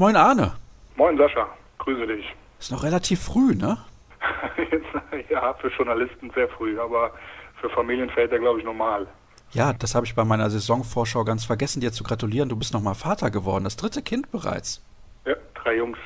[0.00, 0.52] Moin Arne.
[0.94, 1.48] Moin Sascha,
[1.78, 2.24] grüße dich.
[2.60, 3.78] Ist noch relativ früh, ne?
[5.28, 7.10] ja, für Journalisten sehr früh, aber
[7.60, 9.08] für Familienväter glaube ich normal.
[9.50, 12.48] Ja, das habe ich bei meiner Saisonvorschau ganz vergessen, dir zu gratulieren.
[12.48, 14.86] Du bist nochmal Vater geworden, das dritte Kind bereits.
[15.26, 15.98] Ja, drei Jungs.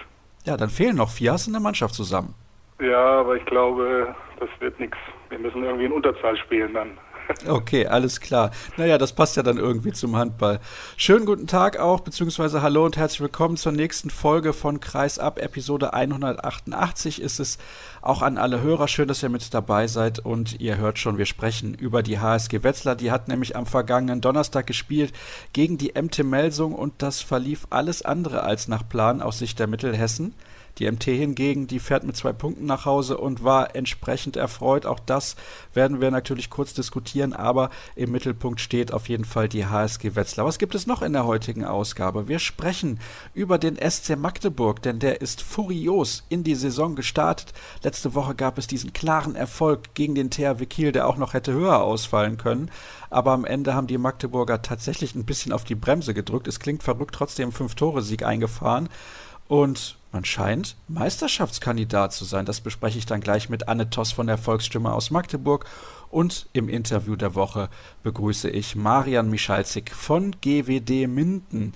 [0.47, 1.35] Ja, dann fehlen noch vier.
[1.35, 2.35] Hast du eine Mannschaft zusammen?
[2.81, 4.97] Ja, aber ich glaube, das wird nichts.
[5.29, 6.97] Wir müssen irgendwie in Unterzahl spielen dann.
[7.47, 8.51] Okay, alles klar.
[8.77, 10.61] Naja, das passt ja dann irgendwie zum Handball.
[10.97, 15.39] Schönen guten Tag auch, beziehungsweise hallo und herzlich willkommen zur nächsten Folge von Kreis ab,
[15.39, 17.59] Episode 188 ist es
[18.01, 18.89] auch an alle Hörer.
[18.89, 22.63] Schön, dass ihr mit dabei seid und ihr hört schon, wir sprechen über die HSG
[22.63, 22.97] Wetzlar.
[22.97, 25.13] Die hat nämlich am vergangenen Donnerstag gespielt
[25.53, 29.67] gegen die MT Melsung und das verlief alles andere als nach Plan aus Sicht der
[29.67, 30.35] Mittelhessen.
[30.79, 34.87] Die MT hingegen, die fährt mit zwei Punkten nach Hause und war entsprechend erfreut.
[34.87, 35.37] Auch das
[35.75, 40.47] werden wir natürlich kurz diskutieren, aber im Mittelpunkt steht auf jeden Fall die HSG Wetzlar.
[40.47, 42.27] Was gibt es noch in der heutigen Ausgabe?
[42.27, 43.01] Wir sprechen
[43.35, 47.53] über den SC Magdeburg, denn der ist furios in die Saison gestartet.
[47.83, 51.53] Letzte Woche gab es diesen klaren Erfolg gegen den THW Kiel, der auch noch hätte
[51.53, 52.71] höher ausfallen können.
[53.11, 56.49] Aber am Ende haben die Magdeburger tatsächlich ein bisschen auf die Bremse gedrückt.
[56.49, 58.89] Es klingt verrückt, trotzdem fünf Tore Sieg eingefahren.
[59.49, 62.45] Und man scheint Meisterschaftskandidat zu sein.
[62.45, 65.65] Das bespreche ich dann gleich mit Anne Toss von der Volksstimme aus Magdeburg.
[66.11, 67.71] Und im Interview der Woche
[68.03, 71.73] begrüße ich Marian Michalzik von GWD Minden.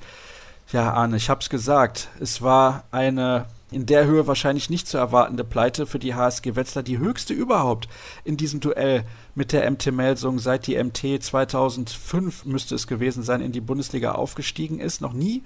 [0.71, 2.09] Ja, Arne, ich hab's gesagt.
[2.21, 6.85] Es war eine in der Höhe wahrscheinlich nicht zu erwartende Pleite für die HSG Wetzlar,
[6.85, 7.89] die höchste überhaupt
[8.25, 13.41] in diesem Duell mit der MT Melsung, seit die MT 2005 müsste es gewesen sein,
[13.41, 15.01] in die Bundesliga aufgestiegen ist.
[15.01, 15.43] Noch nie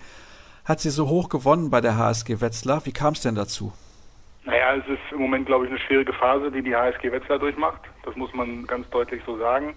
[0.70, 2.86] hat sie so hoch gewonnen bei der HSG Wetzlar.
[2.86, 3.72] Wie kam es denn dazu?
[4.44, 7.80] Naja, es ist im Moment, glaube ich, eine schwierige Phase, die die HSG Wetzlar durchmacht.
[8.04, 9.74] Das muss man ganz deutlich so sagen.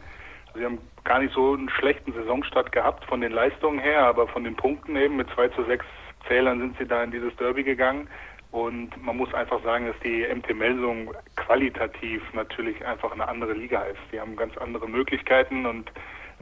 [0.53, 4.43] Sie haben gar nicht so einen schlechten Saisonstart gehabt von den Leistungen her, aber von
[4.43, 5.83] den Punkten eben mit 2 zu 6
[6.27, 8.07] Zählern sind sie da in dieses Derby gegangen.
[8.51, 13.81] Und man muss einfach sagen, dass die MT Melsung qualitativ natürlich einfach eine andere Liga
[13.81, 13.99] ist.
[14.11, 15.91] Die haben ganz andere Möglichkeiten und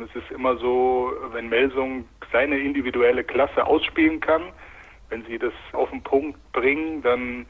[0.03, 4.43] es ist immer so, wenn Melsung seine individuelle Klasse ausspielen kann,
[5.09, 7.45] wenn sie das auf den Punkt bringen, dann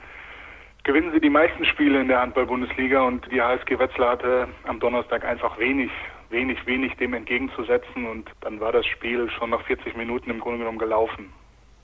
[0.84, 5.23] gewinnen sie die meisten Spiele in der Handball-Bundesliga und die HSG Wetzlar hatte am Donnerstag
[5.23, 5.91] einfach wenig,
[6.29, 10.59] wenig, wenig dem entgegenzusetzen und dann war das Spiel schon nach 40 Minuten im Grunde
[10.59, 11.31] genommen gelaufen.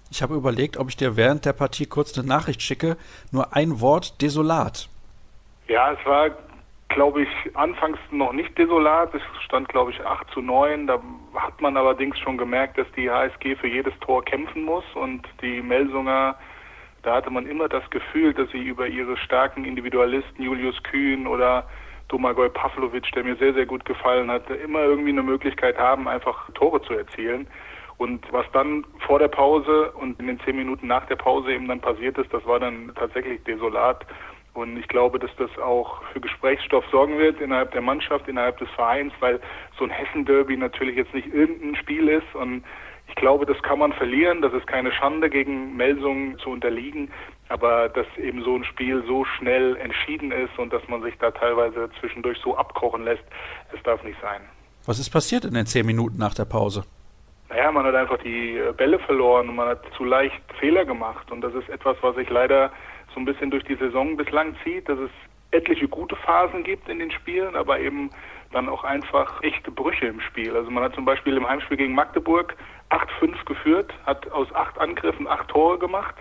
[0.10, 2.98] Ich habe überlegt, ob ich dir während der Partie kurz eine Nachricht schicke.
[3.32, 4.90] Nur ein Wort, desolat.
[5.68, 6.30] Ja, es war
[6.90, 9.14] glaube ich, anfangs noch nicht desolat.
[9.14, 10.88] Es stand, glaube ich, 8 zu 9.
[10.88, 11.02] Da
[11.36, 15.62] hat man allerdings schon gemerkt, dass die HSG für jedes Tor kämpfen muss und die
[15.62, 16.36] Melsunger,
[17.04, 21.68] da hatte man immer das Gefühl, dass sie über ihre starken Individualisten, Julius Kühn oder
[22.08, 26.50] Domagoj Pavlovic, der mir sehr, sehr gut gefallen hat, immer irgendwie eine Möglichkeit haben, einfach
[26.54, 27.48] Tore zu erzielen.
[27.98, 31.68] Und was dann vor der Pause und in den zehn Minuten nach der Pause eben
[31.68, 34.06] dann passiert ist, das war dann tatsächlich desolat.
[34.58, 38.68] Und ich glaube, dass das auch für Gesprächsstoff sorgen wird innerhalb der Mannschaft, innerhalb des
[38.72, 39.40] Vereins, weil
[39.78, 42.34] so ein Hessen-Derby natürlich jetzt nicht irgendein Spiel ist.
[42.34, 42.64] Und
[43.08, 44.42] ich glaube, das kann man verlieren.
[44.42, 47.12] Das ist keine Schande, gegen Melsungen zu unterliegen.
[47.50, 51.30] Aber dass eben so ein Spiel so schnell entschieden ist und dass man sich da
[51.30, 53.26] teilweise zwischendurch so abkochen lässt,
[53.76, 54.42] es darf nicht sein.
[54.88, 56.84] Was ist passiert in den zehn Minuten nach der Pause?
[57.50, 61.32] Naja, man hat einfach die Bälle verloren und man hat zu leicht Fehler gemacht.
[61.32, 62.72] Und das ist etwas, was ich leider
[63.18, 65.10] so ein bisschen durch die Saison bislang zieht, dass es
[65.50, 68.12] etliche gute Phasen gibt in den Spielen, aber eben
[68.52, 70.56] dann auch einfach echte Brüche im Spiel.
[70.56, 72.56] Also man hat zum Beispiel im Heimspiel gegen Magdeburg
[72.92, 76.14] 8-5 geführt, hat aus acht Angriffen acht Tore gemacht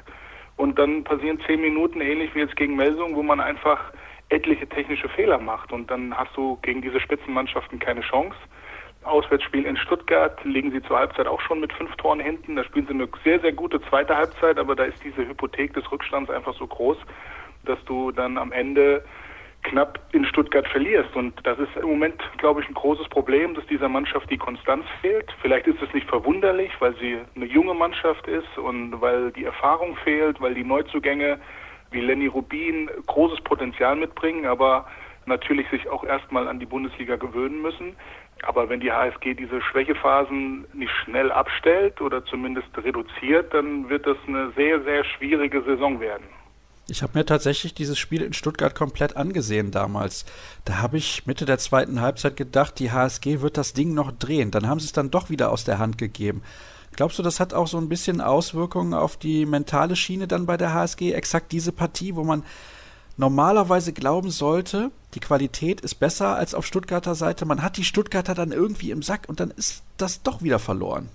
[0.56, 3.92] und dann passieren zehn Minuten ähnlich wie jetzt gegen Melsung, wo man einfach
[4.30, 8.38] etliche technische Fehler macht und dann hast du gegen diese Spitzenmannschaften keine Chance.
[9.06, 12.56] Auswärtsspiel in Stuttgart liegen sie zur Halbzeit auch schon mit fünf Toren hinten.
[12.56, 15.90] Da spielen sie eine sehr, sehr gute zweite Halbzeit, aber da ist diese Hypothek des
[15.90, 16.98] Rückstands einfach so groß,
[17.64, 19.04] dass du dann am Ende
[19.62, 21.14] knapp in Stuttgart verlierst.
[21.16, 24.84] Und das ist im Moment, glaube ich, ein großes Problem, dass dieser Mannschaft die Konstanz
[25.00, 25.32] fehlt.
[25.42, 29.96] Vielleicht ist es nicht verwunderlich, weil sie eine junge Mannschaft ist und weil die Erfahrung
[30.04, 31.40] fehlt, weil die Neuzugänge
[31.90, 34.86] wie Lenny Rubin großes Potenzial mitbringen, aber
[35.26, 37.96] natürlich sich auch erstmal an die Bundesliga gewöhnen müssen.
[38.42, 44.16] Aber wenn die HSG diese Schwächephasen nicht schnell abstellt oder zumindest reduziert, dann wird das
[44.26, 46.24] eine sehr, sehr schwierige Saison werden.
[46.88, 50.24] Ich habe mir tatsächlich dieses Spiel in Stuttgart komplett angesehen damals.
[50.64, 54.52] Da habe ich Mitte der zweiten Halbzeit gedacht, die HSG wird das Ding noch drehen.
[54.52, 56.42] Dann haben sie es dann doch wieder aus der Hand gegeben.
[56.94, 60.56] Glaubst du, das hat auch so ein bisschen Auswirkungen auf die mentale Schiene dann bei
[60.56, 61.12] der HSG?
[61.12, 62.44] Exakt diese Partie, wo man
[63.16, 67.46] normalerweise glauben sollte, die Qualität ist besser als auf Stuttgarter Seite.
[67.46, 71.08] Man hat die Stuttgarter dann irgendwie im Sack und dann ist das doch wieder verloren.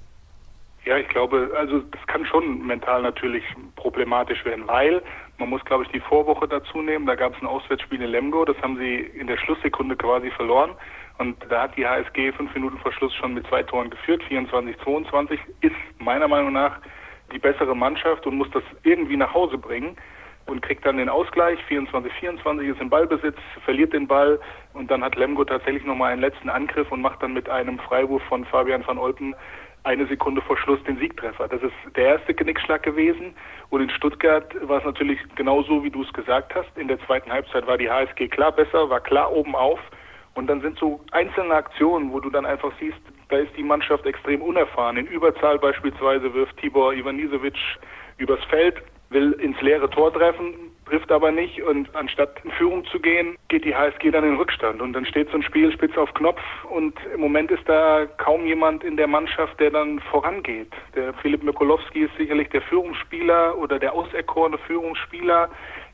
[0.83, 3.44] Ja, ich glaube, also das kann schon mental natürlich
[3.75, 5.03] problematisch werden, weil
[5.38, 7.06] man muss, glaube ich, die Vorwoche dazu nehmen.
[7.06, 10.71] Da gab es ein Auswärtsspiel in Lemgo, das haben sie in der Schlusssekunde quasi verloren.
[11.19, 15.38] Und da hat die HSG fünf Minuten vor Schluss schon mit zwei Toren geführt, 24-22,
[15.62, 16.80] ist meiner Meinung nach
[17.31, 19.95] die bessere Mannschaft und muss das irgendwie nach Hause bringen
[20.46, 21.60] und kriegt dann den Ausgleich.
[21.70, 24.40] 24-24 ist im Ballbesitz, verliert den Ball
[24.74, 28.24] und dann hat Lemgo tatsächlich nochmal einen letzten Angriff und macht dann mit einem Freiwurf
[28.24, 29.36] von Fabian van Olpen
[29.84, 31.48] eine Sekunde vor Schluss den Siegtreffer.
[31.48, 33.34] Das ist der erste Genickschlag gewesen.
[33.70, 36.70] Und in Stuttgart war es natürlich genauso, wie du es gesagt hast.
[36.78, 39.80] In der zweiten Halbzeit war die HSG klar besser, war klar oben auf.
[40.34, 43.00] Und dann sind so einzelne Aktionen, wo du dann einfach siehst,
[43.30, 44.98] da ist die Mannschaft extrem unerfahren.
[44.98, 47.58] In Überzahl beispielsweise wirft Tibor Ivanisevic
[48.18, 53.00] übers Feld, will ins leere Tor treffen, trifft aber nicht und anstatt in Führung zu
[53.00, 56.13] gehen, geht die HSG dann in Rückstand und dann steht so ein Spiel spitz auf
[56.16, 60.72] Knopf und im Moment ist da kaum jemand in der Mannschaft, der dann vorangeht.
[60.96, 65.50] Der Philipp Mikolowski ist sicherlich der Führungsspieler oder der auserkorene Führungsspieler,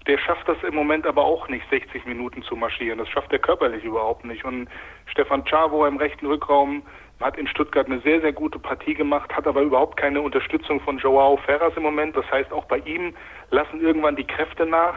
[0.08, 2.98] der schafft das im Moment aber auch nicht, 60 Minuten zu marschieren.
[2.98, 4.46] Das schafft er körperlich überhaupt nicht.
[4.46, 4.70] Und
[5.06, 6.82] Stefan Czavo im rechten Rückraum
[7.20, 11.00] hat in Stuttgart eine sehr, sehr gute Partie gemacht, hat aber überhaupt keine Unterstützung von
[11.00, 12.16] Joao Ferras im Moment.
[12.16, 13.14] Das heißt, auch bei ihm
[13.50, 14.96] lassen irgendwann die Kräfte nach.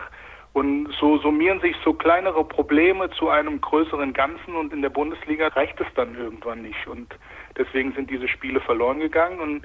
[0.52, 5.46] Und so summieren sich so kleinere Probleme zu einem größeren Ganzen und in der Bundesliga
[5.48, 6.88] reicht es dann irgendwann nicht.
[6.88, 7.14] Und
[7.56, 9.64] deswegen sind diese Spiele verloren gegangen und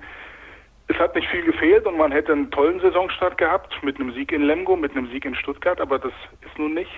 [0.88, 4.32] es hat nicht viel gefehlt und man hätte einen tollen Saisonstart gehabt mit einem Sieg
[4.32, 6.92] in Lemgo, mit einem Sieg in Stuttgart, aber das ist nun nicht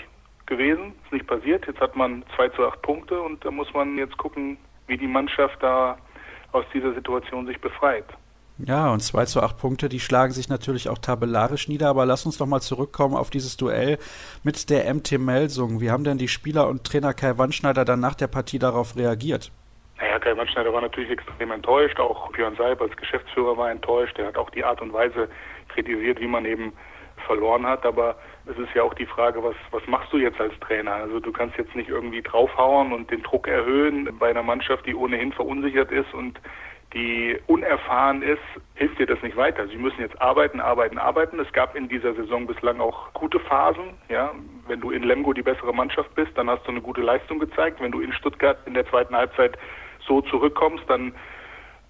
[0.45, 1.65] gewesen, ist nicht passiert.
[1.65, 4.57] Jetzt hat man 2 zu 8 Punkte und da muss man jetzt gucken,
[4.87, 5.97] wie die Mannschaft da
[6.51, 8.05] aus dieser Situation sich befreit.
[8.59, 12.25] Ja, und 2 zu 8 Punkte, die schlagen sich natürlich auch tabellarisch nieder, aber lass
[12.25, 13.99] uns doch mal zurückkommen auf dieses Duell
[14.43, 15.79] mit der MT Melsung.
[15.79, 19.51] Wie haben denn die Spieler und Trainer Kai Wandschneider dann nach der Partie darauf reagiert?
[19.99, 24.27] Naja, Kai Wandschneider war natürlich extrem enttäuscht, auch Björn Seib als Geschäftsführer war enttäuscht, er
[24.27, 25.29] hat auch die Art und Weise
[25.69, 26.73] kritisiert, wie man eben
[27.27, 28.15] verloren hat, aber
[28.49, 30.93] es ist ja auch die Frage, was, was machst du jetzt als Trainer?
[30.93, 34.95] Also du kannst jetzt nicht irgendwie draufhauen und den Druck erhöhen bei einer Mannschaft, die
[34.95, 36.39] ohnehin verunsichert ist und
[36.93, 38.39] die unerfahren ist,
[38.75, 39.67] hilft dir das nicht weiter.
[39.67, 41.39] Sie müssen jetzt arbeiten, arbeiten, arbeiten.
[41.39, 43.95] Es gab in dieser Saison bislang auch gute Phasen.
[44.07, 44.33] Ja,
[44.67, 47.81] wenn du in Lemgo die bessere Mannschaft bist, dann hast du eine gute Leistung gezeigt.
[47.81, 49.57] Wenn du in Stuttgart in der zweiten Halbzeit
[50.07, 51.13] so zurückkommst, dann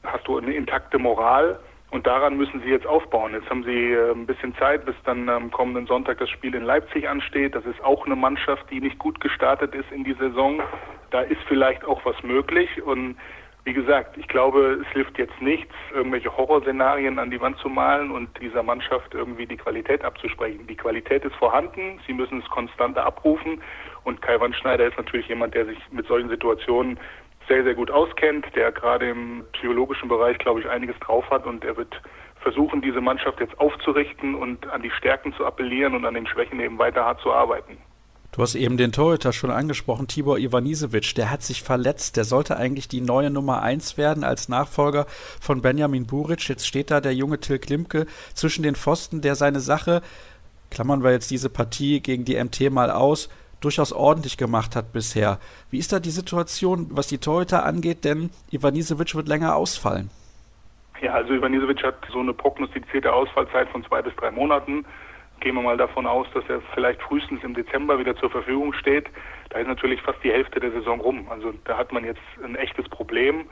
[0.03, 1.59] hast du eine intakte Moral.
[1.89, 3.33] Und daran müssen sie jetzt aufbauen.
[3.33, 6.63] Jetzt haben sie äh, ein bisschen Zeit, bis dann am kommenden Sonntag das Spiel in
[6.63, 7.55] Leipzig ansteht.
[7.55, 10.61] Das ist auch eine Mannschaft, die nicht gut gestartet ist in die Saison.
[11.11, 12.83] Da ist vielleicht auch was möglich.
[12.83, 13.15] Und
[13.67, 18.11] wie gesagt, ich glaube, es hilft jetzt nichts, irgendwelche Horrorszenarien an die Wand zu malen
[18.11, 20.65] und dieser Mannschaft irgendwie die Qualität abzusprechen.
[20.67, 23.61] Die Qualität ist vorhanden, sie müssen es konstanter abrufen
[24.05, 26.97] und Kai Wandschneider ist natürlich jemand, der sich mit solchen Situationen
[27.47, 31.63] sehr, sehr gut auskennt, der gerade im psychologischen Bereich, glaube ich, einiges drauf hat und
[31.63, 32.01] er wird
[32.41, 36.59] versuchen, diese Mannschaft jetzt aufzurichten und an die Stärken zu appellieren und an den Schwächen
[36.59, 37.77] eben weiter hart zu arbeiten.
[38.31, 41.15] Du hast eben den Torhüter schon angesprochen, Tibor Ivanisevic.
[41.15, 42.17] Der hat sich verletzt.
[42.17, 45.07] Der sollte eigentlich die neue Nummer 1 werden als Nachfolger
[45.41, 46.47] von Benjamin Buric.
[46.47, 50.01] Jetzt steht da der junge Till Klimke zwischen den Pfosten, der seine Sache,
[50.69, 53.29] klammern wir jetzt diese Partie gegen die MT mal aus,
[53.61, 55.39] durchaus ordentlich gemacht hat bisher.
[55.71, 58.05] Wie ist da die Situation, was die Torhüter angeht?
[58.05, 60.09] Denn Ivanisevic wird länger ausfallen.
[61.01, 64.85] Ja, also Ivanisevic hat so eine prognostizierte Ausfallzeit von zwei bis drei Monaten.
[65.39, 69.05] Gehen wir mal davon aus, dass er vielleicht frühestens im Dezember wieder zur Verfügung steht.
[69.49, 71.27] Da ist natürlich fast die Hälfte der Saison rum.
[71.29, 73.45] Also da hat man jetzt ein echtes Problem,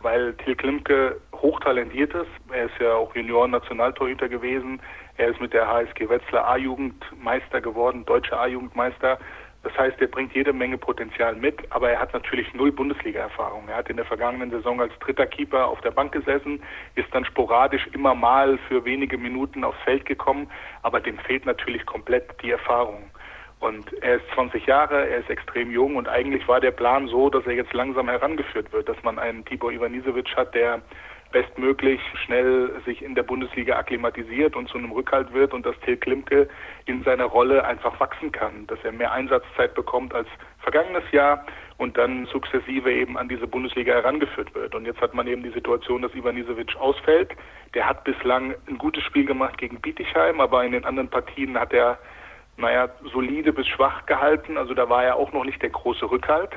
[0.00, 2.30] weil Till Klimke hochtalentiert ist.
[2.52, 4.80] Er ist ja auch Junioren-Nationaltorhüter gewesen.
[5.16, 9.18] Er ist mit der HSG Wetzlar A-Jugend Meister geworden, deutscher A-Jugendmeister.
[9.62, 13.68] Das heißt, er bringt jede Menge Potenzial mit, aber er hat natürlich null Bundesliga-Erfahrung.
[13.68, 16.62] Er hat in der vergangenen Saison als dritter Keeper auf der Bank gesessen,
[16.96, 20.50] ist dann sporadisch immer mal für wenige Minuten aufs Feld gekommen,
[20.82, 23.04] aber dem fehlt natürlich komplett die Erfahrung.
[23.60, 27.30] Und er ist 20 Jahre, er ist extrem jung und eigentlich war der Plan so,
[27.30, 30.82] dass er jetzt langsam herangeführt wird, dass man einen Tibor Ivanisevic hat, der
[31.32, 35.96] bestmöglich schnell sich in der Bundesliga akklimatisiert und zu einem Rückhalt wird und dass Till
[35.96, 36.48] Klimke
[36.86, 40.28] in seiner Rolle einfach wachsen kann, dass er mehr Einsatzzeit bekommt als
[40.60, 41.44] vergangenes Jahr
[41.78, 44.74] und dann sukzessive eben an diese Bundesliga herangeführt wird.
[44.74, 47.32] Und jetzt hat man eben die Situation, dass Ivanisevic ausfällt.
[47.74, 51.72] Der hat bislang ein gutes Spiel gemacht gegen Bietigheim, aber in den anderen Partien hat
[51.72, 51.98] er,
[52.56, 54.56] naja, solide bis schwach gehalten.
[54.58, 56.50] Also da war er auch noch nicht der große Rückhalt.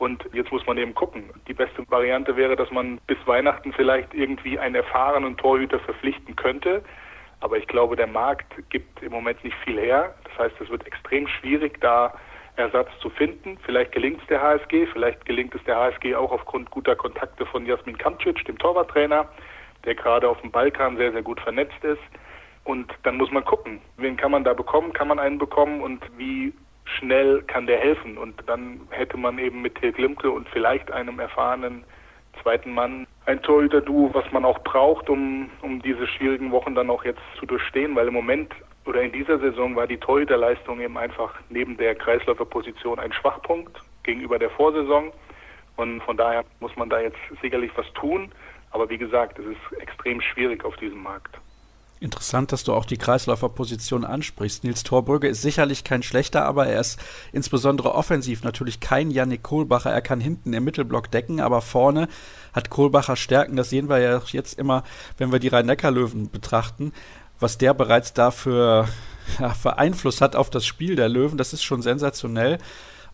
[0.00, 1.24] Und jetzt muss man eben gucken.
[1.46, 6.82] Die beste Variante wäre, dass man bis Weihnachten vielleicht irgendwie einen erfahrenen Torhüter verpflichten könnte.
[7.40, 10.14] Aber ich glaube, der Markt gibt im Moment nicht viel her.
[10.24, 12.14] Das heißt, es wird extrem schwierig, da
[12.56, 13.58] Ersatz zu finden.
[13.66, 17.66] Vielleicht gelingt es der HSG, vielleicht gelingt es der HSG auch aufgrund guter Kontakte von
[17.66, 19.28] Jasmin Kamcic, dem Torwarttrainer,
[19.84, 22.00] der gerade auf dem Balkan sehr, sehr gut vernetzt ist.
[22.64, 26.02] Und dann muss man gucken, wen kann man da bekommen, kann man einen bekommen und
[26.16, 26.54] wie
[26.98, 28.18] schnell kann der helfen.
[28.18, 31.84] Und dann hätte man eben mit Till Glimke und vielleicht einem erfahrenen
[32.42, 37.04] zweiten Mann ein Torhüter-Duo, was man auch braucht, um, um diese schwierigen Wochen dann auch
[37.04, 38.54] jetzt zu durchstehen, weil im Moment
[38.86, 44.38] oder in dieser Saison war die Torhüterleistung eben einfach neben der Kreisläuferposition ein Schwachpunkt gegenüber
[44.38, 45.12] der Vorsaison.
[45.76, 48.32] Und von daher muss man da jetzt sicherlich was tun.
[48.70, 51.38] Aber wie gesagt, es ist extrem schwierig auf diesem Markt.
[52.02, 54.64] Interessant, dass du auch die Kreisläuferposition ansprichst.
[54.64, 56.98] Nils Torbrügge ist sicherlich kein schlechter, aber er ist
[57.30, 59.90] insbesondere offensiv natürlich kein Yannick Kohlbacher.
[59.90, 62.08] Er kann hinten im Mittelblock decken, aber vorne
[62.54, 63.56] hat Kohlbacher Stärken.
[63.56, 64.82] Das sehen wir ja jetzt immer,
[65.18, 66.92] wenn wir die Rhein-Neckar-Löwen betrachten.
[67.38, 68.88] Was der bereits dafür
[69.38, 72.56] ja, für Einfluss hat auf das Spiel der Löwen, das ist schon sensationell.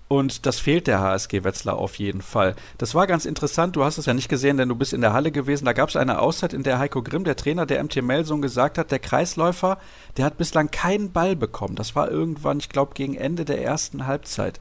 [0.08, 2.54] Und das fehlt der HSG Wetzlar auf jeden Fall.
[2.78, 3.74] Das war ganz interessant.
[3.74, 5.64] Du hast es ja nicht gesehen, denn du bist in der Halle gewesen.
[5.64, 8.78] Da gab es eine Auszeit, in der Heiko Grimm, der Trainer der MT Melsung, gesagt
[8.78, 9.78] hat, der Kreisläufer,
[10.16, 11.74] der hat bislang keinen Ball bekommen.
[11.74, 14.60] Das war irgendwann, ich glaube, gegen Ende der ersten Halbzeit.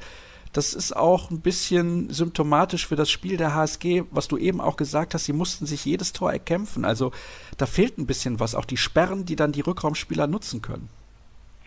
[0.52, 4.78] Das ist auch ein bisschen symptomatisch für das Spiel der HSG, was du eben auch
[4.78, 5.26] gesagt hast.
[5.26, 6.86] Sie mussten sich jedes Tor erkämpfen.
[6.86, 7.12] Also
[7.58, 8.56] da fehlt ein bisschen was.
[8.56, 10.90] Auch die Sperren, die dann die Rückraumspieler nutzen können.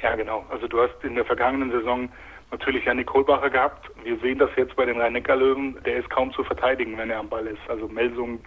[0.02, 0.47] Ja, genau.
[0.50, 2.08] Also du hast in der vergangenen Saison
[2.50, 3.90] natürlich Janik Kohlbacher gehabt.
[4.04, 5.78] Wir sehen das jetzt bei den Rhein-Neckar-Löwen.
[5.84, 7.60] Der ist kaum zu verteidigen, wenn er am Ball ist.
[7.68, 8.40] Also Melsung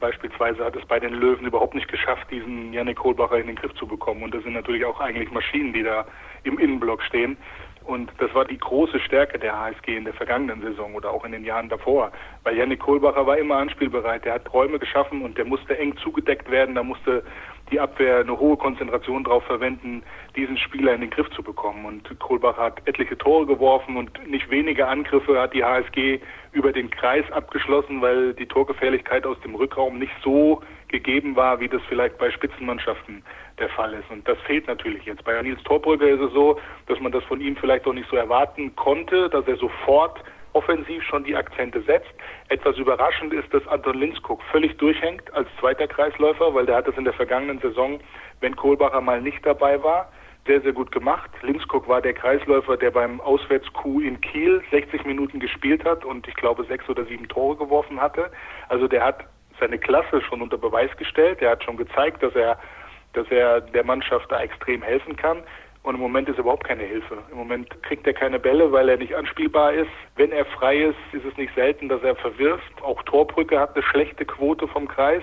[0.00, 3.74] beispielsweise hat es bei den Löwen überhaupt nicht geschafft, diesen Janik Kohlbacher in den Griff
[3.74, 4.22] zu bekommen.
[4.22, 6.06] Und das sind natürlich auch eigentlich Maschinen, die da
[6.42, 7.36] im Innenblock stehen.
[7.84, 11.32] Und das war die große Stärke der HSG in der vergangenen Saison oder auch in
[11.32, 12.12] den Jahren davor.
[12.44, 14.24] Weil Janik Kohlbacher war immer anspielbereit.
[14.24, 16.74] Der hat Räume geschaffen und der musste eng zugedeckt werden.
[16.74, 17.22] Da musste
[17.70, 20.02] die Abwehr eine hohe Konzentration darauf verwenden,
[20.36, 21.84] diesen Spieler in den Griff zu bekommen.
[21.86, 26.20] Und Kohlbach hat etliche Tore geworfen und nicht wenige Angriffe hat die HSG
[26.52, 30.60] über den Kreis abgeschlossen, weil die Torgefährlichkeit aus dem Rückraum nicht so
[30.92, 33.24] gegeben war, wie das vielleicht bei Spitzenmannschaften
[33.58, 34.08] der Fall ist.
[34.10, 35.24] Und das fehlt natürlich jetzt.
[35.24, 38.16] Bei Nils Torbrügge ist es so, dass man das von ihm vielleicht auch nicht so
[38.16, 40.22] erwarten konnte, dass er sofort
[40.52, 42.12] offensiv schon die Akzente setzt.
[42.48, 46.96] Etwas überraschend ist, dass Anton Linskog völlig durchhängt als zweiter Kreisläufer, weil der hat es
[46.96, 48.00] in der vergangenen Saison,
[48.40, 50.12] wenn Kohlbacher mal nicht dabei war,
[50.46, 51.30] sehr, sehr gut gemacht.
[51.42, 56.34] Linskog war der Kreisläufer, der beim Auswärtskuh in Kiel 60 Minuten gespielt hat und ich
[56.34, 58.30] glaube sechs oder sieben Tore geworfen hatte.
[58.68, 59.24] Also der hat
[59.62, 61.40] seine Klasse schon unter Beweis gestellt.
[61.40, 62.58] Er hat schon gezeigt, dass er,
[63.12, 65.42] dass er der Mannschaft da extrem helfen kann.
[65.84, 67.18] Und im Moment ist überhaupt keine Hilfe.
[67.30, 69.90] Im Moment kriegt er keine Bälle, weil er nicht anspielbar ist.
[70.16, 72.82] Wenn er frei ist, ist es nicht selten, dass er verwirft.
[72.82, 75.22] Auch Torbrücke hat eine schlechte Quote vom Kreis.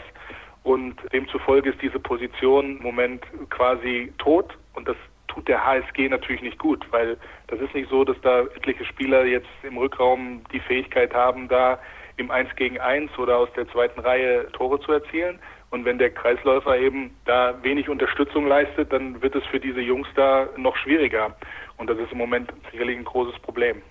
[0.63, 4.57] Und demzufolge ist diese Position im Moment quasi tot.
[4.73, 4.97] Und das
[5.29, 7.17] tut der HSG natürlich nicht gut, weil
[7.47, 11.79] das ist nicht so, dass da etliche Spieler jetzt im Rückraum die Fähigkeit haben, da
[12.19, 15.39] im 1 gegen 1 oder aus der zweiten Reihe Tore zu erzielen,
[15.71, 20.07] und wenn der Kreisläufer eben da wenig Unterstützung leistet, dann wird es für diese Jungs
[20.15, 21.35] da noch schwieriger.
[21.77, 23.81] Und das ist im Moment sicherlich ein großes Problem.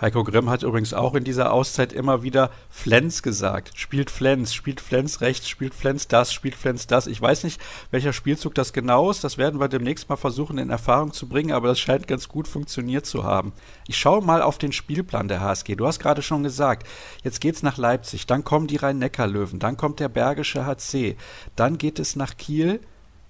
[0.00, 3.70] Heiko Grimm hat übrigens auch in dieser Auszeit immer wieder Flens gesagt.
[3.76, 7.06] Spielt Flens, spielt Flens rechts, spielt Flens das, spielt Flens das.
[7.06, 7.60] Ich weiß nicht,
[7.92, 9.22] welcher Spielzug das genau ist.
[9.22, 12.48] Das werden wir demnächst mal versuchen in Erfahrung zu bringen, aber das scheint ganz gut
[12.48, 13.52] funktioniert zu haben.
[13.86, 15.76] Ich schaue mal auf den Spielplan der HSG.
[15.76, 16.88] Du hast gerade schon gesagt,
[17.22, 21.16] jetzt geht's nach Leipzig, dann kommen die Rhein-Neckar-Löwen, dann kommt der Bergische HC,
[21.54, 22.80] dann geht es nach Kiel,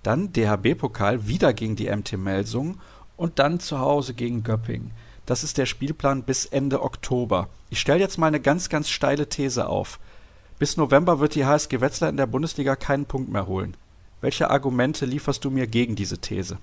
[0.03, 2.81] dann DHB-Pokal, wieder gegen die MT Melsung
[3.19, 4.93] und dann zu Hause gegen Göppingen.
[5.27, 7.49] Das ist der Spielplan bis Ende Oktober.
[7.71, 9.99] Ich stelle jetzt mal eine ganz, ganz steile These auf.
[10.59, 13.75] Bis November wird die HSG Wetzlar in der Bundesliga keinen Punkt mehr holen.
[14.21, 16.59] Welche Argumente lieferst du mir gegen diese These?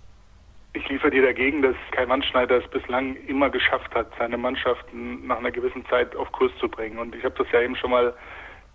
[0.74, 5.40] Ich liefere dir dagegen, dass Kai Mannschneider es bislang immer geschafft hat, seine Mannschaften nach
[5.40, 7.00] einer gewissen Zeit auf Kurs zu bringen.
[7.00, 8.14] Und ich habe das ja eben schon mal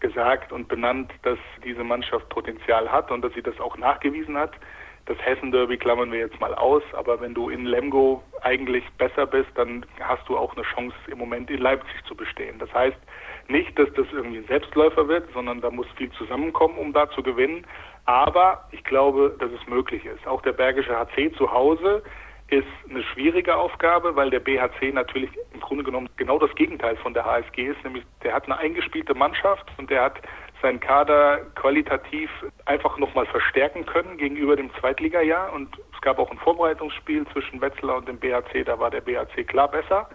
[0.01, 4.53] gesagt und benannt, dass diese Mannschaft Potenzial hat und dass sie das auch nachgewiesen hat.
[5.07, 9.49] Das Hessen-Derby klammern wir jetzt mal aus, aber wenn du in Lemgo eigentlich besser bist,
[9.55, 12.59] dann hast du auch eine Chance im Moment in Leipzig zu bestehen.
[12.59, 12.99] Das heißt
[13.47, 17.23] nicht, dass das irgendwie ein Selbstläufer wird, sondern da muss viel zusammenkommen, um da zu
[17.23, 17.65] gewinnen.
[18.05, 20.27] Aber ich glaube, dass es möglich ist.
[20.27, 22.03] Auch der Bergische HC zu Hause
[22.49, 27.13] ist eine schwierige Aufgabe, weil der BHC natürlich im Grunde genommen genau das Gegenteil von
[27.13, 30.21] der HSG ist, nämlich der hat eine eingespielte Mannschaft und der hat
[30.63, 32.31] seinen Kader qualitativ
[32.65, 35.53] einfach nochmal verstärken können gegenüber dem Zweitligajahr.
[35.53, 39.45] Und es gab auch ein Vorbereitungsspiel zwischen Wetzlar und dem BHC, da war der BHC
[39.45, 40.09] klar besser.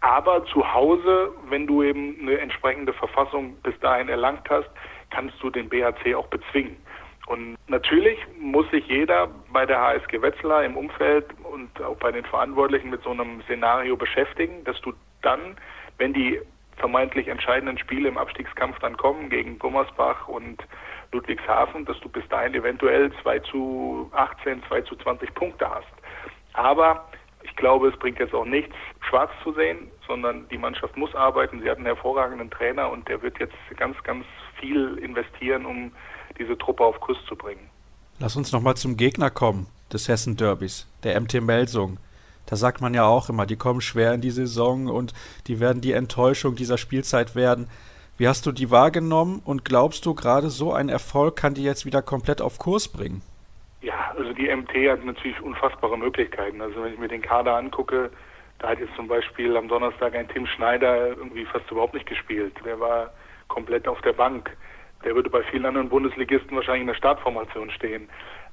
[0.00, 4.70] Aber zu Hause, wenn du eben eine entsprechende Verfassung bis dahin erlangt hast,
[5.10, 6.76] kannst du den BHC auch bezwingen.
[7.26, 12.24] Und natürlich muss sich jeder bei der HSG Wetzlar im Umfeld und auch bei den
[12.24, 15.56] Verantwortlichen mit so einem Szenario beschäftigen, dass du dann,
[15.98, 16.40] wenn die
[16.78, 20.62] vermeintlich entscheidenden Spiele im Abstiegskampf dann kommen gegen Gummersbach und
[21.12, 25.86] Ludwigshafen, dass du bis dahin eventuell 2 zu 18, 2 zu 20 Punkte hast.
[26.52, 27.08] Aber
[27.42, 28.74] ich glaube, es bringt jetzt auch nichts,
[29.08, 31.60] schwarz zu sehen, sondern die Mannschaft muss arbeiten.
[31.62, 34.24] Sie hat einen hervorragenden Trainer und der wird jetzt ganz, ganz
[34.58, 35.92] viel investieren, um
[36.38, 37.70] diese Truppe auf Kurs zu bringen.
[38.18, 41.98] Lass uns nochmal zum Gegner kommen des Hessen Derbys, der MT Melsung.
[42.48, 45.12] Da sagt man ja auch immer, die kommen schwer in die Saison und
[45.46, 47.68] die werden die Enttäuschung dieser Spielzeit werden.
[48.16, 51.84] Wie hast du die wahrgenommen und glaubst du, gerade so ein Erfolg kann die jetzt
[51.84, 53.22] wieder komplett auf Kurs bringen?
[53.82, 56.60] Ja, also die MT hat natürlich unfassbare Möglichkeiten.
[56.60, 58.10] Also wenn ich mir den Kader angucke,
[58.58, 62.54] da hat jetzt zum Beispiel am Donnerstag ein Tim Schneider irgendwie fast überhaupt nicht gespielt.
[62.64, 63.10] Der war
[63.46, 64.50] komplett auf der Bank.
[65.04, 68.08] Der würde bei vielen anderen Bundesligisten wahrscheinlich in der Startformation stehen.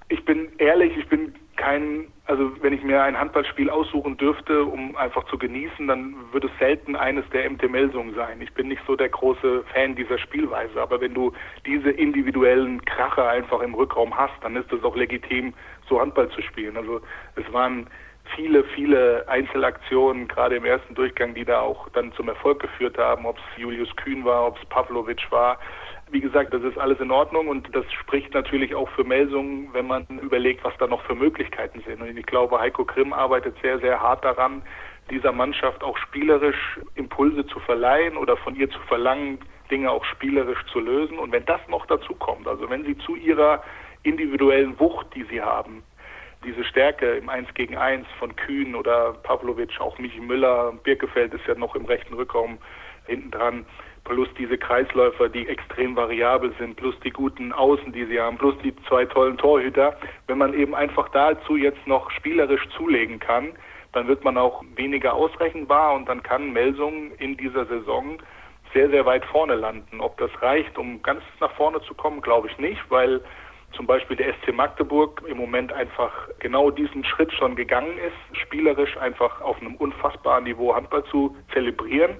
[0.10, 4.96] Ich bin ehrlich, ich bin kein, also wenn ich mir ein Handballspiel aussuchen dürfte, um
[4.98, 8.42] einfach zu genießen, dann würde es selten eines der MT Melsungen sein.
[8.42, 11.32] Ich bin nicht so der große Fan dieser Spielweise, aber wenn du
[11.66, 15.54] diese individuellen Kracher einfach im Rückraum hast, dann ist es auch legitim,
[15.90, 16.78] so Handball zu spielen.
[16.78, 17.02] Also
[17.36, 17.88] es waren
[18.36, 23.26] viele, viele Einzelaktionen, gerade im ersten Durchgang, die da auch dann zum Erfolg geführt haben,
[23.26, 25.60] ob es Julius Kühn war, ob es Pavlovic war.
[26.12, 29.88] Wie gesagt, das ist alles in Ordnung und das spricht natürlich auch für Melsungen, wenn
[29.88, 32.02] man überlegt, was da noch für Möglichkeiten sind.
[32.02, 34.62] Und ich glaube, Heiko Grimm arbeitet sehr, sehr hart daran,
[35.10, 39.40] dieser Mannschaft auch spielerisch Impulse zu verleihen oder von ihr zu verlangen,
[39.72, 41.18] Dinge auch spielerisch zu lösen.
[41.18, 43.64] Und wenn das noch dazu kommt, also wenn sie zu ihrer
[44.04, 45.84] individuellen Wucht, die sie haben,
[46.44, 51.48] diese Stärke im 1 gegen 1 von Kühn oder Pavlovic, auch Michi Müller, Birkefeld ist
[51.48, 52.60] ja noch im rechten Rückraum
[53.08, 53.66] hinten dran,
[54.06, 58.56] plus diese Kreisläufer, die extrem variabel sind, plus die guten Außen, die sie haben, plus
[58.64, 59.98] die zwei tollen Torhüter.
[60.28, 63.52] Wenn man eben einfach dazu jetzt noch spielerisch zulegen kann,
[63.92, 68.18] dann wird man auch weniger ausrechenbar und dann kann Melsung in dieser Saison
[68.74, 70.02] sehr, sehr weit vorne landen.
[70.02, 73.22] Ob das reicht, um ganz nach vorne zu kommen, glaube ich nicht, weil
[73.72, 78.96] zum Beispiel der SC Magdeburg im Moment einfach genau diesen Schritt schon gegangen ist, spielerisch
[78.98, 82.18] einfach auf einem unfassbaren Niveau Handball zu zelebrieren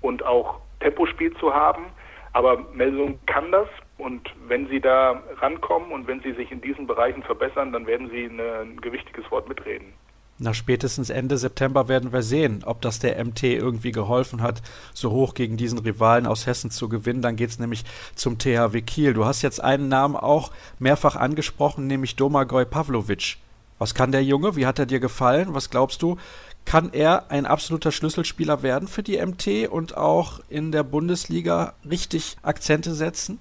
[0.00, 1.86] und auch Tempospiel zu haben.
[2.32, 3.68] Aber Melsung kann das
[3.98, 8.10] und wenn sie da rankommen und wenn sie sich in diesen Bereichen verbessern, dann werden
[8.10, 9.92] sie eine, ein gewichtiges Wort mitreden.
[10.38, 14.60] Na, spätestens Ende September werden wir sehen, ob das der MT irgendwie geholfen hat,
[14.92, 17.22] so hoch gegen diesen Rivalen aus Hessen zu gewinnen.
[17.22, 17.84] Dann geht es nämlich
[18.16, 19.12] zum THW Kiel.
[19.12, 23.36] Du hast jetzt einen Namen auch mehrfach angesprochen, nämlich Domagoj Pavlovic.
[23.78, 24.56] Was kann der Junge?
[24.56, 25.54] Wie hat er dir gefallen?
[25.54, 26.16] Was glaubst du?
[26.64, 32.36] Kann er ein absoluter Schlüsselspieler werden für die MT und auch in der Bundesliga richtig
[32.42, 33.40] Akzente setzen?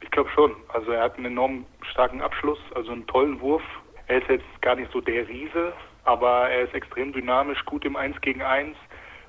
[0.00, 0.52] Ich glaube schon.
[0.68, 3.62] Also er hat einen enorm starken Abschluss, also einen tollen Wurf.
[4.08, 5.72] Er ist jetzt gar nicht so der Riese,
[6.04, 8.76] aber er ist extrem dynamisch, gut im 1 gegen 1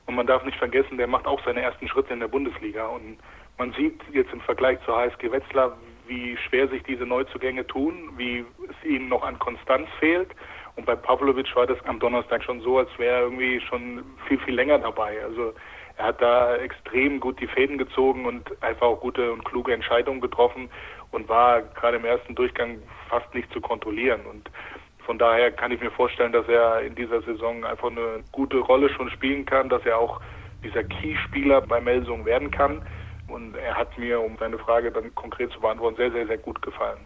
[0.06, 3.18] und man darf nicht vergessen, der macht auch seine ersten Schritte in der Bundesliga und
[3.58, 8.44] man sieht jetzt im Vergleich zur HSG Wetzlar, wie schwer sich diese Neuzugänge tun, wie
[8.68, 10.30] es ihnen noch an Konstanz fehlt
[10.76, 14.40] und bei Pavlovic war das am Donnerstag schon so, als wäre er irgendwie schon viel,
[14.40, 15.24] viel länger dabei.
[15.24, 15.54] Also
[15.98, 20.22] er hat da extrem gut die Fäden gezogen und einfach auch gute und kluge Entscheidungen
[20.22, 20.70] getroffen
[21.12, 24.22] und war gerade im ersten Durchgang fast nicht zu kontrollieren.
[24.26, 24.50] Und
[25.06, 28.90] von daher kann ich mir vorstellen, dass er in dieser Saison einfach eine gute Rolle
[28.90, 30.20] schon spielen kann, dass er auch
[30.64, 32.82] dieser Key-Spieler bei Melsung werden kann.
[33.28, 36.62] Und er hat mir, um seine Frage dann konkret zu beantworten, sehr, sehr, sehr gut
[36.62, 37.00] gefallen.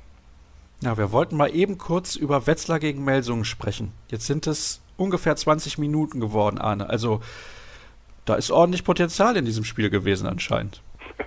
[0.81, 3.93] Ja, wir wollten mal eben kurz über Wetzlar gegen Melsungen sprechen.
[4.09, 6.87] Jetzt sind es ungefähr 20 Minuten geworden, Arne.
[6.89, 7.21] Also
[8.25, 10.81] da ist ordentlich Potenzial in diesem Spiel gewesen anscheinend.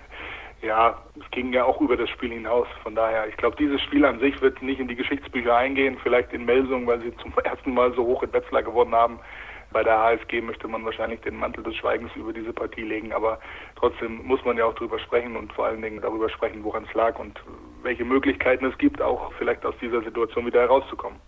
[0.62, 2.68] Ja, es ging ja auch über das Spiel hinaus.
[2.82, 5.96] Von daher, ich glaube, dieses Spiel an sich wird nicht in die Geschichtsbücher eingehen.
[6.02, 9.18] Vielleicht in Melsung, weil sie zum ersten Mal so hoch in Wetzlar gewonnen haben.
[9.72, 13.38] Bei der HSG möchte man wahrscheinlich den Mantel des Schweigens über diese Partie legen, aber
[13.76, 16.92] trotzdem muss man ja auch darüber sprechen und vor allen Dingen darüber sprechen, woran es
[16.92, 17.40] lag und
[17.82, 21.18] welche Möglichkeiten es gibt, auch vielleicht aus dieser Situation wieder herauszukommen.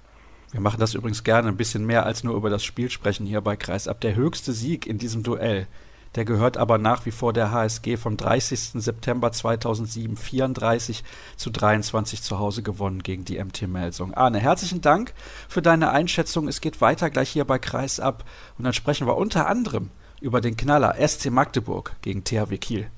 [0.50, 3.40] Wir machen das übrigens gerne ein bisschen mehr als nur über das Spiel sprechen hier
[3.40, 4.00] bei Kreisab.
[4.00, 5.66] Der höchste Sieg in diesem Duell
[6.14, 8.82] der gehört aber nach wie vor der HSG vom 30.
[8.82, 11.04] September 2007 34
[11.36, 14.14] zu 23 zu Hause gewonnen gegen die MT Melsung.
[14.14, 15.14] Arne, herzlichen Dank
[15.48, 16.48] für deine Einschätzung.
[16.48, 18.24] Es geht weiter gleich hier bei Kreisab
[18.58, 22.90] und dann sprechen wir unter anderem über den Knaller SC Magdeburg gegen THW Kiel.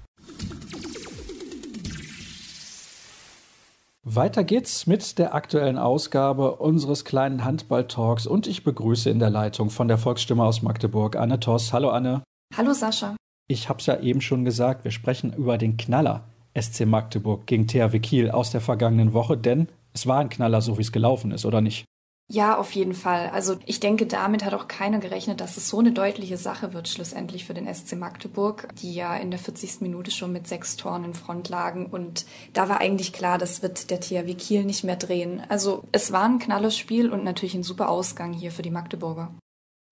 [4.06, 9.70] Weiter geht's mit der aktuellen Ausgabe unseres kleinen Handball-Talks und ich begrüße in der Leitung
[9.70, 11.72] von der Volksstimme aus Magdeburg Anne Toss.
[11.72, 12.22] Hallo Anne.
[12.54, 13.16] Hallo Sascha.
[13.48, 17.66] Ich habe es ja eben schon gesagt, wir sprechen über den Knaller SC Magdeburg gegen
[17.66, 21.30] THW Kiel aus der vergangenen Woche, denn es war ein Knaller, so wie es gelaufen
[21.30, 21.86] ist, oder nicht?
[22.26, 23.28] Ja, auf jeden Fall.
[23.30, 26.88] Also ich denke, damit hat auch keiner gerechnet, dass es so eine deutliche Sache wird
[26.88, 29.82] schlussendlich für den SC Magdeburg, die ja in der 40.
[29.82, 31.84] Minute schon mit sechs Toren in Front lagen.
[31.84, 35.42] Und da war eigentlich klar, das wird der THW Kiel nicht mehr drehen.
[35.50, 39.34] Also es war ein knalles Spiel und natürlich ein super Ausgang hier für die Magdeburger.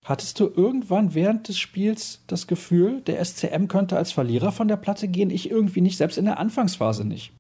[0.05, 4.77] Hattest du irgendwann während des Spiels das Gefühl, der SCM könnte als Verlierer von der
[4.77, 5.31] Platte gehen?
[5.31, 7.35] Ich irgendwie nicht, selbst in der Anfangsphase nicht.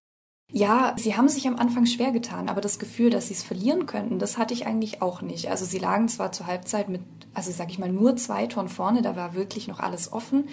[0.55, 3.87] Ja, sie haben sich am Anfang schwer getan, aber das Gefühl, dass sie es verlieren
[3.87, 5.49] könnten, das hatte ich eigentlich auch nicht.
[5.49, 7.01] Also sie lagen zwar zur Halbzeit mit,
[7.33, 10.45] also sag ich mal, nur zwei Toren vorne, da war wirklich noch alles offen.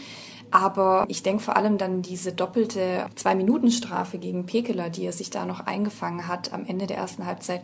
[0.52, 5.46] Aber ich denke vor allem dann diese doppelte Zwei-Minuten-Strafe gegen Pekeler, die er sich da
[5.46, 7.62] noch eingefangen hat am Ende der ersten Halbzeit.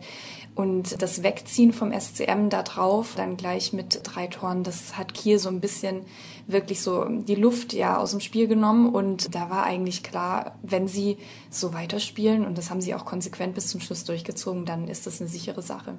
[0.54, 5.38] Und das Wegziehen vom SCM da drauf, dann gleich mit drei Toren, das hat Kiel
[5.38, 6.02] so ein bisschen
[6.46, 8.88] wirklich so die Luft ja aus dem Spiel genommen.
[8.88, 11.18] Und da war eigentlich klar, wenn sie
[11.50, 15.20] so weiterspielen, und das haben sie auch konsequent bis zum Schluss durchgezogen, dann ist das
[15.20, 15.98] eine sichere Sache.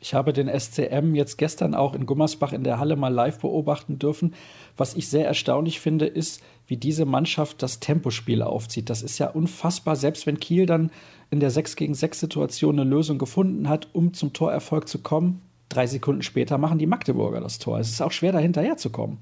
[0.00, 3.98] Ich habe den SCM jetzt gestern auch in Gummersbach in der Halle mal live beobachten
[3.98, 4.34] dürfen.
[4.76, 8.90] Was ich sehr erstaunlich finde, ist, wie diese Mannschaft das Tempospiel aufzieht.
[8.90, 10.92] Das ist ja unfassbar, selbst wenn Kiel dann
[11.30, 15.42] in der 6 gegen 6 Situation eine Lösung gefunden hat, um zum Torerfolg zu kommen.
[15.68, 17.80] Drei Sekunden später machen die Magdeburger das Tor.
[17.80, 19.18] Es ist auch schwer, da hinterherzukommen.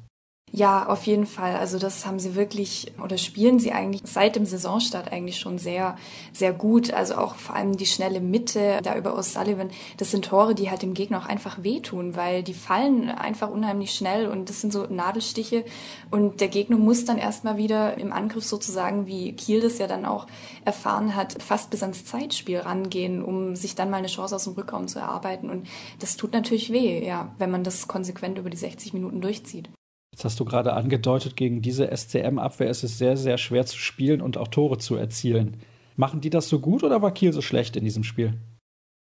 [0.56, 1.54] Ja, auf jeden Fall.
[1.56, 5.96] Also das haben sie wirklich oder spielen sie eigentlich seit dem Saisonstart eigentlich schon sehr,
[6.32, 6.94] sehr gut.
[6.94, 9.68] Also auch vor allem die schnelle Mitte da über O'Sullivan.
[9.98, 13.92] Das sind Tore, die halt dem Gegner auch einfach wehtun, weil die fallen einfach unheimlich
[13.92, 15.62] schnell und das sind so Nadelstiche
[16.10, 20.06] und der Gegner muss dann erstmal wieder im Angriff sozusagen, wie Kiel das ja dann
[20.06, 20.26] auch
[20.64, 24.54] erfahren hat, fast bis ans Zeitspiel rangehen, um sich dann mal eine Chance aus dem
[24.54, 28.56] Rückraum zu erarbeiten und das tut natürlich weh, ja, wenn man das konsequent über die
[28.56, 29.68] 60 Minuten durchzieht.
[30.16, 34.22] Jetzt hast du gerade angedeutet, gegen diese SCM-Abwehr ist es sehr, sehr schwer zu spielen
[34.22, 35.58] und auch Tore zu erzielen.
[35.94, 38.32] Machen die das so gut oder war Kiel so schlecht in diesem Spiel?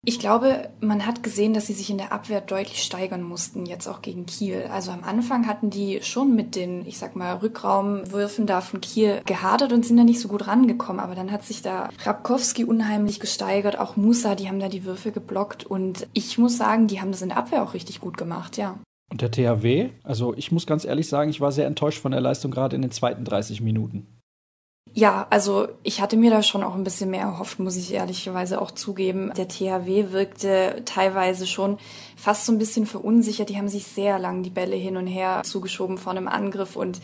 [0.04, 3.88] Ich glaube, man hat gesehen, dass sie sich in der Abwehr deutlich steigern mussten, jetzt
[3.88, 4.64] auch gegen Kiel.
[4.72, 9.22] Also am Anfang hatten die schon mit den, ich sag mal, Rückraumwürfen da von Kiel
[9.28, 11.00] gehadert und sind da nicht so gut rangekommen.
[11.00, 15.12] Aber dann hat sich da Rabkowski unheimlich gesteigert, auch Musa, die haben da die Würfe
[15.12, 15.64] geblockt.
[15.64, 18.80] Und ich muss sagen, die haben das in der Abwehr auch richtig gut gemacht, ja.
[19.14, 22.20] Und der THW, also ich muss ganz ehrlich sagen, ich war sehr enttäuscht von der
[22.20, 24.08] Leistung gerade in den zweiten 30 Minuten.
[24.96, 28.62] Ja, also ich hatte mir da schon auch ein bisschen mehr erhofft, muss ich ehrlicherweise
[28.62, 29.32] auch zugeben.
[29.36, 31.80] Der THW wirkte teilweise schon
[32.16, 33.50] fast so ein bisschen verunsichert.
[33.50, 37.00] Die haben sich sehr lang die Bälle hin und her zugeschoben vor einem Angriff und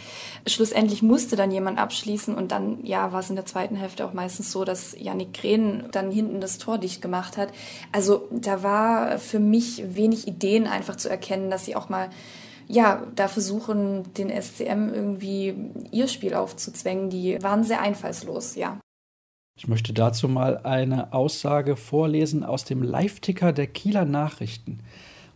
[0.46, 4.14] schlussendlich musste dann jemand abschließen und dann, ja, war es in der zweiten Hälfte auch
[4.14, 7.50] meistens so, dass Yannick Grehn dann hinten das Tor dicht gemacht hat.
[7.92, 12.10] Also da war für mich wenig Ideen einfach zu erkennen, dass sie auch mal
[12.70, 17.10] ja, da versuchen, den SCM irgendwie ihr Spiel aufzuzwängen.
[17.10, 18.80] Die waren sehr einfallslos, ja.
[19.58, 24.84] Ich möchte dazu mal eine Aussage vorlesen aus dem Live-Ticker der Kieler Nachrichten.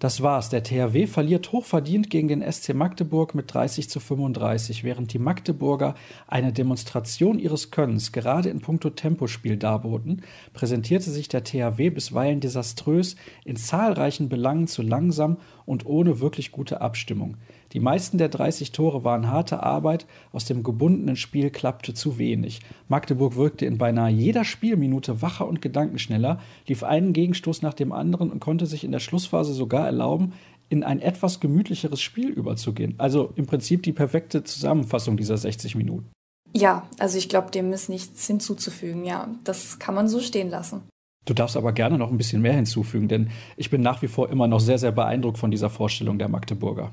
[0.04, 0.50] Das war's.
[0.50, 5.96] Der THW verliert hochverdient gegen den SC Magdeburg mit 30 zu 35, während die Magdeburger
[6.28, 13.16] eine Demonstration ihres Könnens gerade in puncto Tempospiel darboten, präsentierte sich der THW bisweilen desaströs,
[13.46, 17.38] in zahlreichen Belangen zu langsam und ohne wirklich gute Abstimmung.
[17.73, 22.59] Die meisten der 30 Tore waren harte Arbeit, aus dem gebundenen Spiel klappte zu wenig.
[22.88, 28.31] Magdeburg wirkte in beinahe jeder Spielminute wacher und gedankenschneller, lief einen Gegenstoß nach dem anderen
[28.31, 30.33] und konnte sich in der Schlussphase sogar erlauben,
[30.69, 32.93] in ein etwas gemütlicheres Spiel überzugehen.
[32.99, 36.12] Also im Prinzip die perfekte Zusammenfassung dieser 60 Minuten.
[36.53, 39.03] Ja, also ich glaube, dem ist nichts hinzuzufügen.
[39.03, 40.81] Ja, das kann man so stehen lassen.
[41.25, 44.29] Du darfst aber gerne noch ein bisschen mehr hinzufügen, denn ich bin nach wie vor
[44.29, 46.91] immer noch sehr, sehr beeindruckt von dieser Vorstellung der Magdeburger.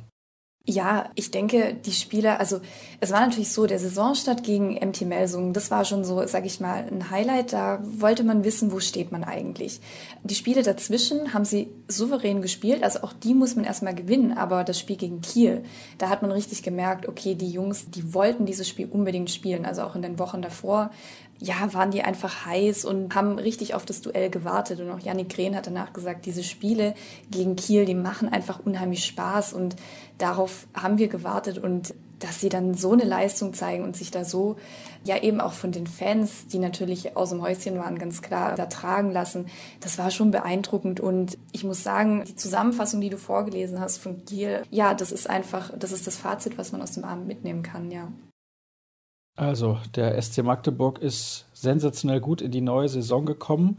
[0.66, 2.60] Ja, ich denke, die Spieler, also
[3.00, 6.60] es war natürlich so, der Saisonstart gegen MT Melsungen, das war schon so, sag ich
[6.60, 7.54] mal, ein Highlight.
[7.54, 9.80] Da wollte man wissen, wo steht man eigentlich.
[10.22, 14.62] Die Spiele dazwischen haben sie souverän gespielt, also auch die muss man erstmal gewinnen, aber
[14.62, 15.64] das Spiel gegen Kiel,
[15.96, 19.82] da hat man richtig gemerkt, okay, die Jungs, die wollten dieses Spiel unbedingt spielen, also
[19.82, 20.90] auch in den Wochen davor
[21.40, 24.80] ja, waren die einfach heiß und haben richtig auf das Duell gewartet.
[24.80, 26.94] Und auch Janik Grehn hat danach gesagt, diese Spiele
[27.30, 29.76] gegen Kiel, die machen einfach unheimlich Spaß und
[30.18, 34.26] darauf haben wir gewartet und dass sie dann so eine Leistung zeigen und sich da
[34.26, 34.56] so,
[35.04, 38.66] ja eben auch von den Fans, die natürlich aus dem Häuschen waren, ganz klar da
[38.66, 39.46] tragen lassen,
[39.80, 44.22] das war schon beeindruckend und ich muss sagen, die Zusammenfassung, die du vorgelesen hast von
[44.26, 47.62] Kiel, ja, das ist einfach, das ist das Fazit, was man aus dem Abend mitnehmen
[47.62, 48.08] kann, ja.
[49.36, 53.78] Also, der SC Magdeburg ist sensationell gut in die neue Saison gekommen.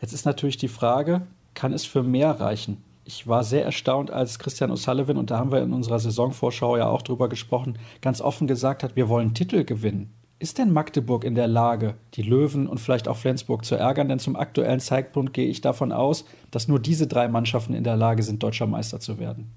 [0.00, 1.22] Jetzt ist natürlich die Frage,
[1.54, 2.82] kann es für mehr reichen?
[3.04, 6.88] Ich war sehr erstaunt, als Christian O'Sullivan, und da haben wir in unserer Saisonvorschau ja
[6.88, 10.12] auch drüber gesprochen, ganz offen gesagt hat, wir wollen Titel gewinnen.
[10.38, 14.08] Ist denn Magdeburg in der Lage, die Löwen und vielleicht auch Flensburg zu ärgern?
[14.08, 17.96] Denn zum aktuellen Zeitpunkt gehe ich davon aus, dass nur diese drei Mannschaften in der
[17.96, 19.52] Lage sind, deutscher Meister zu werden.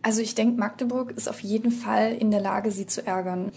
[0.00, 3.52] Also ich denke, Magdeburg ist auf jeden Fall in der Lage, sie zu ärgern.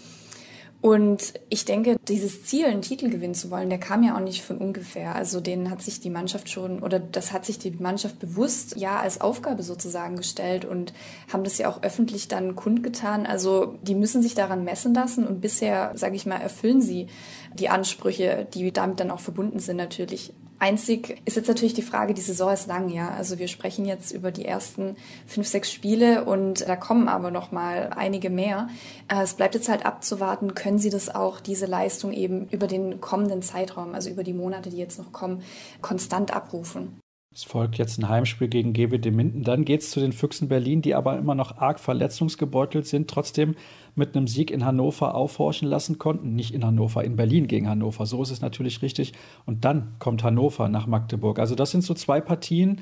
[0.80, 4.42] Und ich denke, dieses Ziel, einen Titel gewinnen zu wollen, der kam ja auch nicht
[4.42, 5.14] von ungefähr.
[5.14, 9.00] Also den hat sich die Mannschaft schon, oder das hat sich die Mannschaft bewusst ja
[9.00, 10.92] als Aufgabe sozusagen gestellt und
[11.32, 13.26] haben das ja auch öffentlich dann kundgetan.
[13.26, 17.08] Also die müssen sich daran messen lassen und bisher, sage ich mal, erfüllen sie
[17.54, 20.32] die Ansprüche, die damit dann auch verbunden sind natürlich.
[20.58, 23.10] Einzig ist jetzt natürlich die Frage, die Saison ist lang, ja.
[23.10, 27.52] Also wir sprechen jetzt über die ersten fünf, sechs Spiele und da kommen aber noch
[27.52, 28.68] mal einige mehr.
[29.08, 33.00] Äh, es bleibt jetzt halt abzuwarten, können sie das auch, diese Leistung eben über den
[33.00, 35.42] kommenden Zeitraum, also über die Monate, die jetzt noch kommen,
[35.82, 37.00] konstant abrufen.
[37.36, 39.42] Es folgt jetzt ein Heimspiel gegen GWD Minden.
[39.42, 43.56] Dann geht es zu den Füchsen Berlin, die aber immer noch arg verletzungsgebeutelt sind, trotzdem
[43.94, 46.34] mit einem Sieg in Hannover aufhorchen lassen konnten.
[46.34, 48.06] Nicht in Hannover, in Berlin gegen Hannover.
[48.06, 49.12] So ist es natürlich richtig.
[49.44, 51.38] Und dann kommt Hannover nach Magdeburg.
[51.38, 52.80] Also das sind so zwei Partien.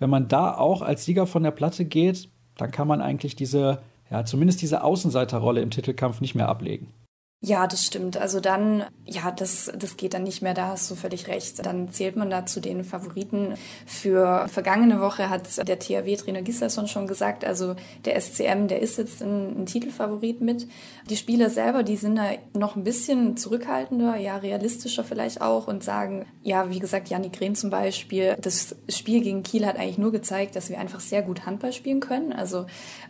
[0.00, 3.82] Wenn man da auch als Sieger von der Platte geht, dann kann man eigentlich diese,
[4.10, 6.88] ja, zumindest diese Außenseiterrolle im Titelkampf nicht mehr ablegen.
[7.44, 8.16] Ja, das stimmt.
[8.16, 11.66] Also dann, ja, das, das geht dann nicht mehr, da hast du völlig recht.
[11.66, 13.54] Dann zählt man da zu den Favoriten.
[13.84, 17.74] Für vergangene Woche hat der THW-Trainer Gislason schon gesagt, also
[18.04, 20.68] der SCM, der ist jetzt ein, ein, Titelfavorit mit.
[21.10, 25.82] Die Spieler selber, die sind da noch ein bisschen zurückhaltender, ja, realistischer vielleicht auch und
[25.82, 30.12] sagen, ja, wie gesagt, Janik Rehn zum Beispiel, das Spiel gegen Kiel hat eigentlich nur
[30.12, 32.32] gezeigt, dass wir einfach sehr gut Handball spielen können.
[32.32, 32.66] Also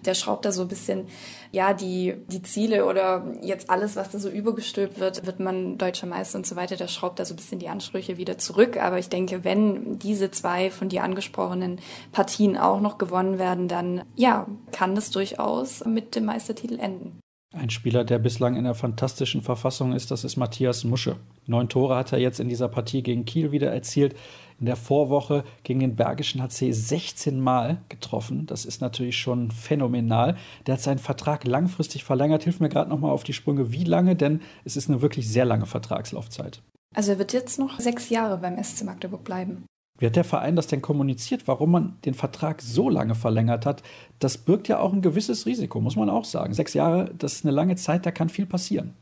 [0.06, 1.06] der schraubt da so ein bisschen,
[1.52, 6.06] ja, die, die Ziele oder jetzt alles, was das so übergestülpt wird, wird man deutscher
[6.06, 6.76] Meister und so weiter.
[6.76, 8.78] Der schraubt da so ein bisschen die Ansprüche wieder zurück.
[8.78, 11.78] Aber ich denke, wenn diese zwei von dir angesprochenen
[12.10, 17.21] Partien auch noch gewonnen werden, dann ja, kann das durchaus mit dem Meistertitel enden.
[17.54, 21.16] Ein Spieler, der bislang in einer fantastischen Verfassung ist, das ist Matthias Musche.
[21.46, 24.16] Neun Tore hat er jetzt in dieser Partie gegen Kiel wieder erzielt
[24.58, 28.46] in der Vorwoche gegen den Bergischen HC 16 Mal getroffen.
[28.46, 30.36] Das ist natürlich schon phänomenal.
[30.66, 32.44] Der hat seinen Vertrag langfristig verlängert.
[32.44, 33.72] Hilf mir gerade noch mal auf die Sprünge.
[33.72, 34.14] Wie lange?
[34.14, 36.62] Denn es ist eine wirklich sehr lange Vertragslaufzeit.
[36.94, 39.66] Also er wird jetzt noch sechs Jahre beim SC Magdeburg bleiben.
[40.02, 43.84] Wie hat der Verein das denn kommuniziert, warum man den Vertrag so lange verlängert hat?
[44.18, 46.54] Das birgt ja auch ein gewisses Risiko, muss man auch sagen.
[46.54, 48.96] Sechs Jahre, das ist eine lange Zeit, da kann viel passieren.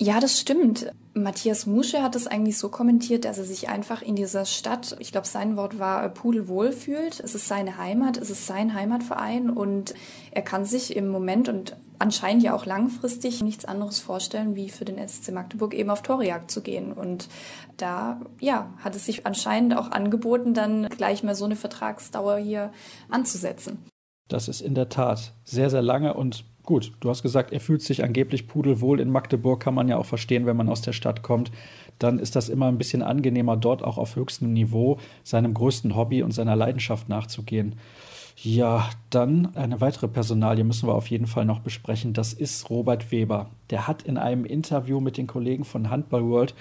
[0.00, 0.90] Ja, das stimmt.
[1.12, 5.12] Matthias Musche hat es eigentlich so kommentiert, dass er sich einfach in dieser Stadt, ich
[5.12, 7.20] glaube, sein Wort war pudelwohl fühlt.
[7.20, 9.94] Es ist seine Heimat, es ist sein Heimatverein und
[10.32, 14.84] er kann sich im Moment und anscheinend ja auch langfristig nichts anderes vorstellen, wie für
[14.84, 16.92] den SC Magdeburg eben auf Torejagd zu gehen.
[16.92, 17.28] Und
[17.76, 22.72] da, ja, hat es sich anscheinend auch angeboten, dann gleich mal so eine Vertragsdauer hier
[23.08, 23.78] anzusetzen.
[24.26, 27.82] Das ist in der Tat sehr, sehr lange und Gut, du hast gesagt, er fühlt
[27.82, 31.22] sich angeblich pudelwohl in Magdeburg, kann man ja auch verstehen, wenn man aus der Stadt
[31.22, 31.52] kommt.
[31.98, 36.22] Dann ist das immer ein bisschen angenehmer, dort auch auf höchstem Niveau seinem größten Hobby
[36.22, 37.74] und seiner Leidenschaft nachzugehen.
[38.36, 42.14] Ja, dann eine weitere Personalie müssen wir auf jeden Fall noch besprechen.
[42.14, 43.50] Das ist Robert Weber.
[43.70, 46.54] Der hat in einem Interview mit den Kollegen von Handball World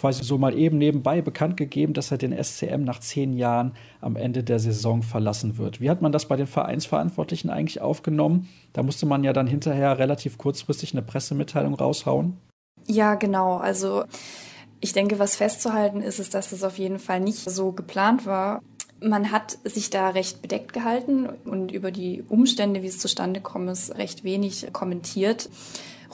[0.00, 4.16] quasi so mal eben nebenbei bekannt gegeben, dass er den SCM nach zehn Jahren am
[4.16, 5.80] Ende der Saison verlassen wird.
[5.80, 8.48] Wie hat man das bei den Vereinsverantwortlichen eigentlich aufgenommen?
[8.72, 12.38] Da musste man ja dann hinterher relativ kurzfristig eine Pressemitteilung raushauen.
[12.86, 13.58] Ja, genau.
[13.58, 14.04] Also
[14.80, 18.62] ich denke, was festzuhalten ist, ist, dass das auf jeden Fall nicht so geplant war.
[19.02, 23.68] Man hat sich da recht bedeckt gehalten und über die Umstände, wie es zustande kommt,
[23.68, 25.50] ist recht wenig kommentiert.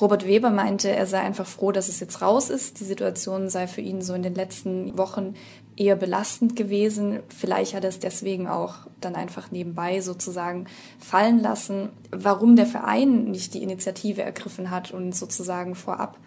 [0.01, 2.81] Robert Weber meinte, er sei einfach froh, dass es jetzt raus ist.
[2.81, 5.35] Die Situation sei für ihn so in den letzten Wochen
[5.75, 7.21] eher belastend gewesen.
[7.29, 10.67] Vielleicht hat er es deswegen auch dann einfach nebenbei sozusagen
[10.99, 11.91] fallen lassen.
[12.11, 16.19] Warum der Verein nicht die Initiative ergriffen hat und sozusagen vorab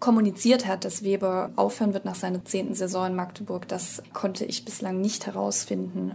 [0.00, 4.64] kommuniziert hat, dass Weber aufhören wird nach seiner zehnten Saison in Magdeburg, das konnte ich
[4.64, 6.14] bislang nicht herausfinden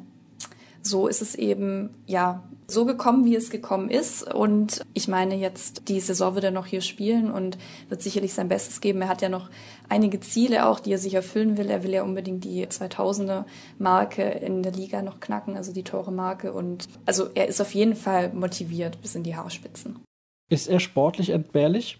[0.84, 4.24] so ist es eben, ja, so gekommen, wie es gekommen ist.
[4.34, 7.58] Und ich meine, jetzt die Saison wird er noch hier spielen und
[7.89, 9.02] wird sicherlich sein Bestes geben.
[9.02, 9.50] Er hat ja noch
[9.89, 11.69] einige Ziele auch, die er sich erfüllen will.
[11.69, 13.46] Er will ja unbedingt die 2000er
[13.80, 16.54] Marke in der Liga noch knacken, also die Tore-Marke.
[16.54, 20.00] Und also er ist auf jeden Fall motiviert bis in die Haarspitzen.
[20.50, 22.00] Ist er sportlich entbehrlich?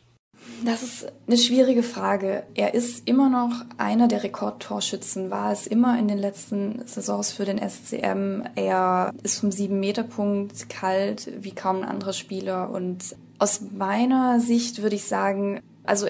[0.66, 2.44] Das ist eine schwierige Frage.
[2.54, 7.44] Er ist immer noch einer der Rekordtorschützen, war es immer in den letzten Saisons für
[7.44, 8.44] den SCM.
[8.56, 12.70] Er ist vom Sieben-Meter-Punkt kalt wie kaum ein anderer Spieler.
[12.70, 16.08] Und aus meiner Sicht würde ich sagen, also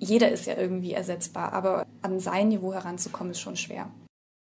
[0.00, 3.88] jeder ist ja irgendwie ersetzbar, aber an sein Niveau heranzukommen ist schon schwer.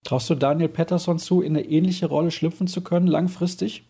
[0.05, 3.85] Traust du Daniel Pettersson zu, in eine ähnliche Rolle schlüpfen zu können, langfristig?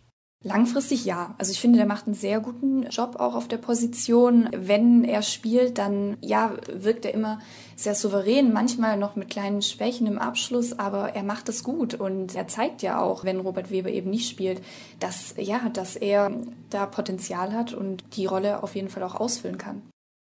[0.46, 1.36] Langfristig ja.
[1.38, 4.50] Also ich finde, der macht einen sehr guten Job auch auf der Position.
[4.52, 7.40] Wenn er spielt, dann ja, wirkt er immer
[7.78, 12.36] sehr souverän, manchmal noch mit kleinen Schwächen im Abschluss, aber er macht es gut und
[12.36, 14.62] er zeigt ja auch, wenn Robert Weber eben nicht spielt,
[15.00, 16.32] dass ja, dass er
[16.70, 19.82] da Potenzial hat und die Rolle auf jeden Fall auch ausfüllen kann.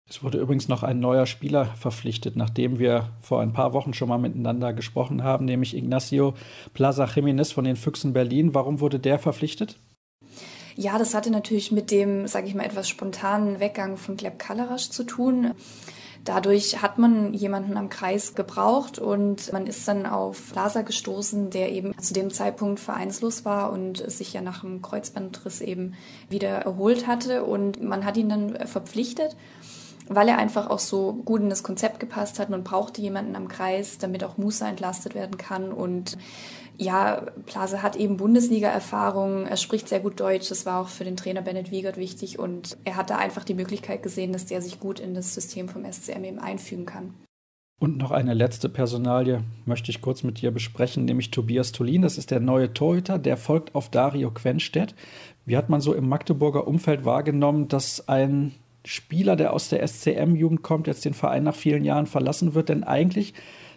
[0.08, 4.08] Es wurde übrigens noch ein neuer Spieler verpflichtet, nachdem wir vor ein paar Wochen schon
[4.08, 6.36] mal miteinander gesprochen haben, nämlich Ignacio
[6.76, 8.54] Plaza Jiménez von den Füchsen Berlin.
[8.54, 9.80] Warum wurde der verpflichtet?
[10.76, 14.90] Ja, das hatte natürlich mit dem, sage ich mal, etwas spontanen Weggang von Gleb Kalarasch
[14.90, 15.54] zu tun.
[16.26, 21.72] Dadurch hat man jemanden am Kreis gebraucht und man ist dann auf Plaza gestoßen, der
[21.72, 25.94] eben zu dem Zeitpunkt vereinslos war und sich ja nach dem Kreuzbandriss eben
[26.30, 27.44] wieder erholt hatte.
[27.44, 29.36] Und man hat ihn dann verpflichtet
[30.08, 32.50] weil er einfach auch so gut in das Konzept gepasst hat.
[32.50, 35.72] Man brauchte jemanden am Kreis, damit auch Musa entlastet werden kann.
[35.72, 36.18] Und
[36.78, 41.18] ja, Plase hat eben Bundesliga-Erfahrung, er spricht sehr gut Deutsch, das war auch für den
[41.18, 44.80] Trainer Bennett Wiegert wichtig und er hat da einfach die Möglichkeit gesehen, dass der sich
[44.80, 47.14] gut in das System vom SCM eben einfügen kann.
[47.80, 52.04] Und noch eine letzte Personalie möchte ich kurz mit dir besprechen, nämlich Tobias Tolin.
[52.04, 54.96] Das ist der neue Torhüter, der folgt auf Dario Quenstedt.
[55.46, 58.54] Wie hat man so im Magdeburger Umfeld wahrgenommen, dass ein
[58.86, 62.70] Spieler, der aus der SCM-Jugend kommt, jetzt den Verein nach vielen Jahren verlassen wird.
[62.70, 63.34] Denn eigentlich,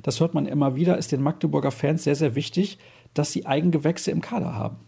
[0.09, 2.79] das hört man immer wieder, ist den Magdeburger Fans sehr, sehr wichtig,
[3.13, 4.79] dass sie Eigengewächse im Kader haben.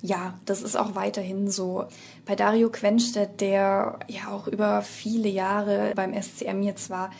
[0.00, 1.84] Ja, das ist auch weiterhin so.
[2.24, 7.10] Bei Dario Quenstedt, der ja auch über viele Jahre beim SCM jetzt war,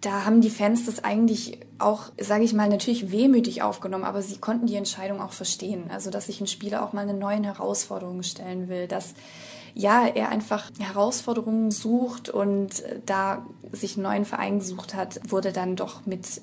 [0.00, 4.38] da haben die Fans das eigentlich auch, sage ich mal, natürlich wehmütig aufgenommen, aber sie
[4.38, 5.90] konnten die Entscheidung auch verstehen.
[5.90, 9.14] Also, dass sich ein Spieler auch mal eine neuen Herausforderung stellen will, dass
[9.74, 15.74] ja, er einfach Herausforderungen sucht und da sich einen neuen Verein gesucht hat, wurde dann
[15.74, 16.40] doch mit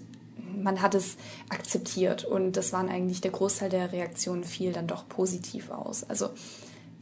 [0.63, 1.17] man hat es
[1.49, 6.03] akzeptiert und das waren eigentlich der Großteil der Reaktionen fiel dann doch positiv aus.
[6.03, 6.29] Also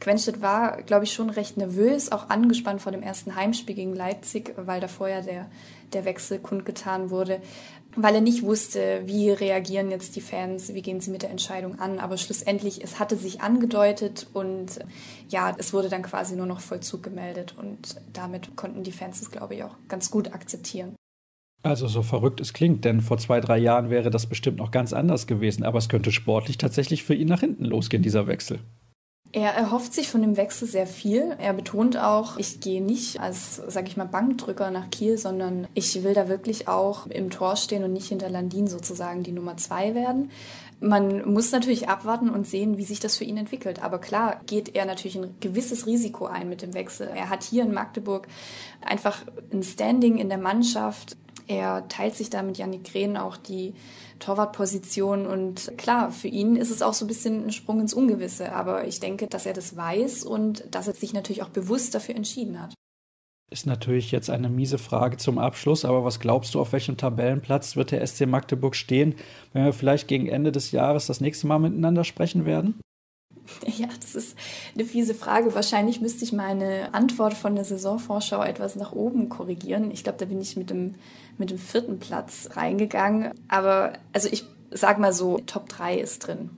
[0.00, 4.52] Quenstedt war, glaube ich, schon recht nervös, auch angespannt vor dem ersten Heimspiel gegen Leipzig,
[4.56, 5.48] weil da vorher der,
[5.92, 7.40] der Wechsel kundgetan wurde
[7.96, 11.78] weil er nicht wusste, wie reagieren jetzt die Fans, wie gehen sie mit der Entscheidung
[11.78, 11.98] an.
[11.98, 14.78] Aber schlussendlich, es hatte sich angedeutet und
[15.28, 19.30] ja, es wurde dann quasi nur noch Vollzug gemeldet und damit konnten die Fans es,
[19.30, 20.94] glaube ich, auch ganz gut akzeptieren.
[21.62, 24.92] Also so verrückt es klingt, denn vor zwei, drei Jahren wäre das bestimmt noch ganz
[24.92, 28.58] anders gewesen, aber es könnte sportlich tatsächlich für ihn nach hinten losgehen, dieser Wechsel.
[29.34, 31.34] Er erhofft sich von dem Wechsel sehr viel.
[31.38, 36.02] Er betont auch, ich gehe nicht als, sag ich mal, Bankdrücker nach Kiel, sondern ich
[36.02, 39.94] will da wirklich auch im Tor stehen und nicht hinter Landin sozusagen die Nummer zwei
[39.94, 40.30] werden.
[40.80, 43.82] Man muss natürlich abwarten und sehen, wie sich das für ihn entwickelt.
[43.82, 47.08] Aber klar geht er natürlich ein gewisses Risiko ein mit dem Wechsel.
[47.14, 48.28] Er hat hier in Magdeburg
[48.82, 51.16] einfach ein Standing in der Mannschaft.
[51.46, 53.74] Er teilt sich da mit Janik Rehn auch die
[54.18, 55.26] Torwartposition.
[55.26, 58.52] Und klar, für ihn ist es auch so ein bisschen ein Sprung ins Ungewisse.
[58.52, 62.16] Aber ich denke, dass er das weiß und dass er sich natürlich auch bewusst dafür
[62.16, 62.74] entschieden hat.
[63.50, 67.76] Ist natürlich jetzt eine miese Frage zum Abschluss, aber was glaubst du, auf welchem Tabellenplatz
[67.76, 69.14] wird der SC Magdeburg stehen,
[69.52, 72.80] wenn wir vielleicht gegen Ende des Jahres das nächste Mal miteinander sprechen werden?
[73.66, 74.36] Ja, das ist
[74.74, 75.54] eine fiese Frage.
[75.54, 79.90] Wahrscheinlich müsste ich meine Antwort von der Saisonvorschau etwas nach oben korrigieren.
[79.90, 80.96] Ich glaube, da bin ich mit dem,
[81.38, 83.32] mit dem vierten Platz reingegangen.
[83.48, 86.50] Aber also ich sag mal so, Top 3 ist drin.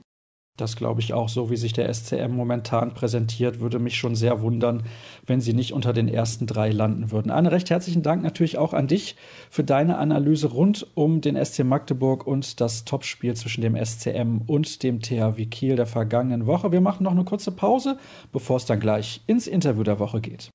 [0.57, 4.41] Das glaube ich auch, so wie sich der SCM momentan präsentiert, würde mich schon sehr
[4.41, 4.83] wundern,
[5.25, 7.29] wenn sie nicht unter den ersten drei landen würden.
[7.29, 9.17] Anne, recht herzlichen Dank natürlich auch an dich
[9.49, 14.81] für deine Analyse rund um den SC Magdeburg und das Topspiel zwischen dem SCM und
[14.83, 16.71] dem THW Kiel der vergangenen Woche.
[16.71, 17.97] Wir machen noch eine kurze Pause,
[18.31, 20.51] bevor es dann gleich ins Interview der Woche geht.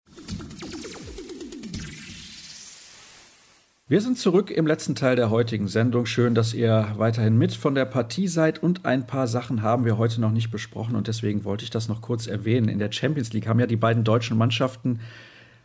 [3.90, 6.06] Wir sind zurück im letzten Teil der heutigen Sendung.
[6.06, 9.98] Schön, dass ihr weiterhin mit von der Partie seid und ein paar Sachen haben wir
[9.98, 12.68] heute noch nicht besprochen und deswegen wollte ich das noch kurz erwähnen.
[12.68, 15.00] In der Champions League haben ja die beiden deutschen Mannschaften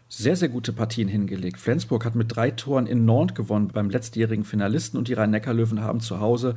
[0.09, 1.59] sehr, sehr gute Partien hingelegt.
[1.59, 5.99] Flensburg hat mit drei Toren in Nantes gewonnen beim letztjährigen Finalisten und die Rhein-Neckar-Löwen haben
[5.99, 6.55] zu Hause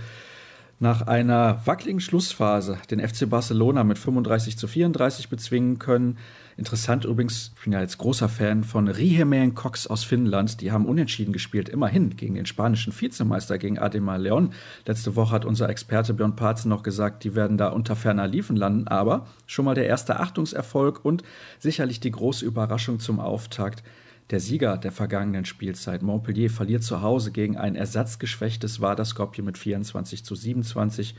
[0.81, 6.16] nach einer wackeligen Schlussphase den FC Barcelona mit 35 zu 34 bezwingen können.
[6.59, 10.61] Interessant übrigens, ich bin ja jetzt großer Fan von Rihemäen Cox aus Finnland.
[10.61, 14.53] Die haben unentschieden gespielt, immerhin gegen den spanischen Vizemeister, gegen Ademar Leon.
[14.85, 18.57] Letzte Woche hat unser Experte Björn Parzen noch gesagt, die werden da unter ferner Liefen
[18.57, 18.88] landen.
[18.88, 21.23] Aber schon mal der erste Achtungserfolg und
[21.61, 23.85] sicherlich die große Überraschung zum Auftakt.
[24.31, 30.25] Der Sieger der vergangenen Spielzeit, Montpellier, verliert zu Hause gegen ein ersatzgeschwächtes Skopje mit 24
[30.25, 31.15] zu 27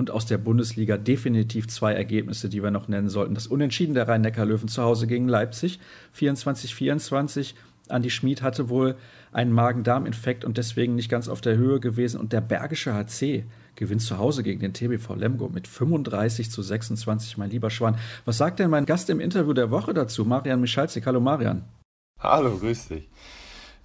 [0.00, 3.34] und aus der Bundesliga definitiv zwei Ergebnisse, die wir noch nennen sollten.
[3.34, 5.78] Das Unentschieden der Rhein-Neckar-Löwen zu Hause gegen Leipzig,
[6.18, 7.52] 24-24.
[7.88, 8.96] Andi Schmid hatte wohl
[9.30, 12.18] einen Magen-Darm-Infekt und deswegen nicht ganz auf der Höhe gewesen.
[12.18, 13.44] Und der Bergische HC
[13.76, 17.98] gewinnt zu Hause gegen den TBV Lemgo mit 35 zu 26, mein lieber Schwan.
[18.24, 21.04] Was sagt denn mein Gast im Interview der Woche dazu, Marian Michalzik?
[21.04, 21.62] Hallo Marian.
[22.18, 23.08] Hallo, grüß dich.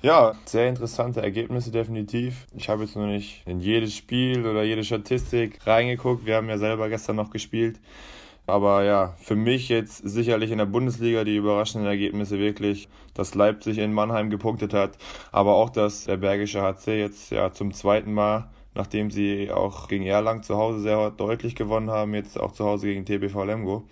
[0.05, 2.45] Ja, sehr interessante Ergebnisse definitiv.
[2.55, 6.27] Ich habe jetzt noch nicht in jedes Spiel oder jede Statistik reingeguckt.
[6.27, 7.79] Wir haben ja selber gestern noch gespielt.
[8.45, 13.79] Aber ja, für mich jetzt sicherlich in der Bundesliga die überraschenden Ergebnisse wirklich, dass Leipzig
[13.79, 14.95] in Mannheim gepunktet hat,
[15.31, 20.05] aber auch, dass der Bergische HC jetzt ja zum zweiten Mal, nachdem sie auch gegen
[20.05, 23.87] Erlangen zu Hause sehr deutlich gewonnen haben, jetzt auch zu Hause gegen TBV Lemgo,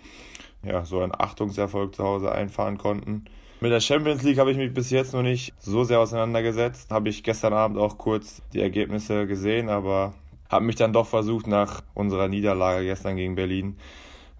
[0.62, 3.24] ja, so einen Achtungserfolg zu Hause einfahren konnten.
[3.64, 6.90] Mit der Champions League habe ich mich bis jetzt noch nicht so sehr auseinandergesetzt.
[6.90, 10.12] Habe ich gestern Abend auch kurz die Ergebnisse gesehen, aber
[10.50, 13.78] habe mich dann doch versucht, nach unserer Niederlage gestern gegen Berlin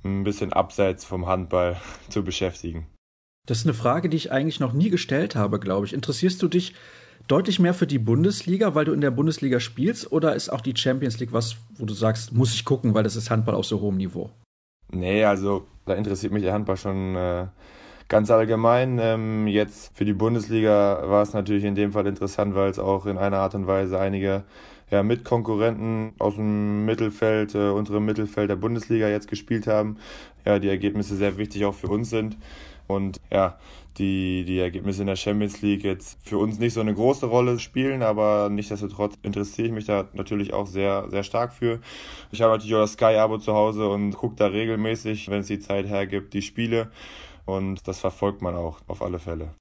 [0.05, 2.87] ein bisschen abseits vom Handball zu beschäftigen.
[3.47, 5.95] Das ist eine Frage, die ich eigentlich noch nie gestellt habe, glaube ich.
[5.95, 6.75] Interessierst du dich
[7.27, 10.77] deutlich mehr für die Bundesliga, weil du in der Bundesliga spielst, oder ist auch die
[10.77, 13.81] Champions League was, wo du sagst, muss ich gucken, weil das ist Handball auf so
[13.81, 14.29] hohem Niveau?
[14.93, 17.47] Nee, also da interessiert mich der Handball schon äh,
[18.09, 18.99] ganz allgemein.
[19.01, 23.07] Ähm, jetzt für die Bundesliga war es natürlich in dem Fall interessant, weil es auch
[23.07, 24.45] in einer Art und Weise einige
[24.91, 29.97] ja, Mitkonkurrenten aus dem Mittelfeld, äh, unterem Mittelfeld der Bundesliga jetzt gespielt haben.
[30.45, 32.37] Ja, die Ergebnisse sehr wichtig auch für uns sind.
[32.87, 33.59] Und ja,
[33.99, 37.59] die, die Ergebnisse in der Champions League jetzt für uns nicht so eine große Rolle
[37.59, 41.81] spielen, aber nichtsdestotrotz interessiere ich mich da natürlich auch sehr, sehr stark für.
[42.31, 45.61] Ich habe natürlich auch das Sky-Abo zu Hause und gucke da regelmäßig, wenn es die
[45.61, 46.91] Zeit hergibt, die Spiele.
[47.47, 49.55] Und das verfolgt man auch auf alle Fälle.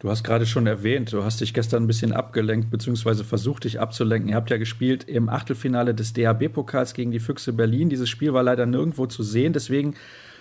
[0.00, 3.80] Du hast gerade schon erwähnt, du hast dich gestern ein bisschen abgelenkt, beziehungsweise versucht, dich
[3.80, 4.30] abzulenken.
[4.30, 7.90] Ihr habt ja gespielt im Achtelfinale des DHB-Pokals gegen die Füchse Berlin.
[7.90, 9.94] Dieses Spiel war leider nirgendwo zu sehen, deswegen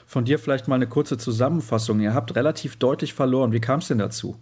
[0.05, 1.99] von dir vielleicht mal eine kurze Zusammenfassung.
[1.99, 3.51] Ihr habt relativ deutlich verloren.
[3.51, 4.37] Wie kam es denn dazu?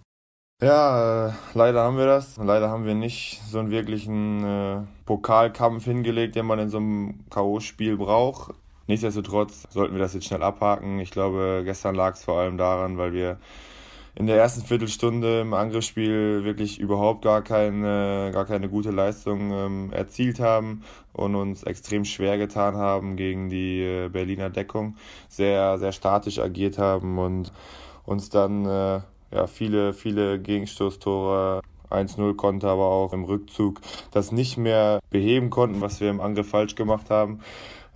[0.61, 2.37] Ja, äh, leider haben wir das.
[2.37, 7.25] Leider haben wir nicht so einen wirklichen äh, Pokalkampf hingelegt, den man in so einem
[7.31, 8.53] K.O.-Spiel braucht.
[8.88, 10.99] Nichtsdestotrotz sollten wir das jetzt schnell abhaken.
[10.99, 13.38] Ich glaube, gestern lag es vor allem daran, weil wir
[14.15, 19.93] in der ersten Viertelstunde im Angriffsspiel wirklich überhaupt gar keine, gar keine gute Leistung ähm,
[19.93, 20.83] erzielt haben
[21.13, 24.95] und uns extrem schwer getan haben gegen die äh, Berliner Deckung,
[25.29, 27.51] sehr, sehr statisch agiert haben und
[28.05, 31.61] uns dann äh, ja, viele, viele Gegenstoßtore
[31.91, 33.81] 1-0 konnte, aber auch im Rückzug
[34.11, 37.41] das nicht mehr beheben konnten, was wir im Angriff falsch gemacht haben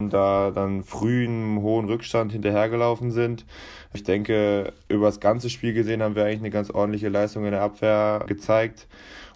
[0.10, 3.46] da dann früh einen hohen Rückstand hinterhergelaufen sind.
[3.94, 7.52] Ich denke, über das ganze Spiel gesehen haben wir eigentlich eine ganz ordentliche Leistung in
[7.52, 8.88] der Abwehr gezeigt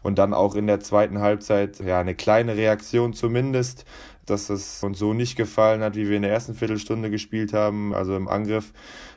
[0.04, 3.86] und dann auch in der zweiten Halbzeit ja eine kleine Reaktion zumindest,
[4.26, 7.94] dass es uns so nicht gefallen hat, wie wir in der ersten Viertelstunde gespielt haben,
[7.94, 8.74] also im Angriff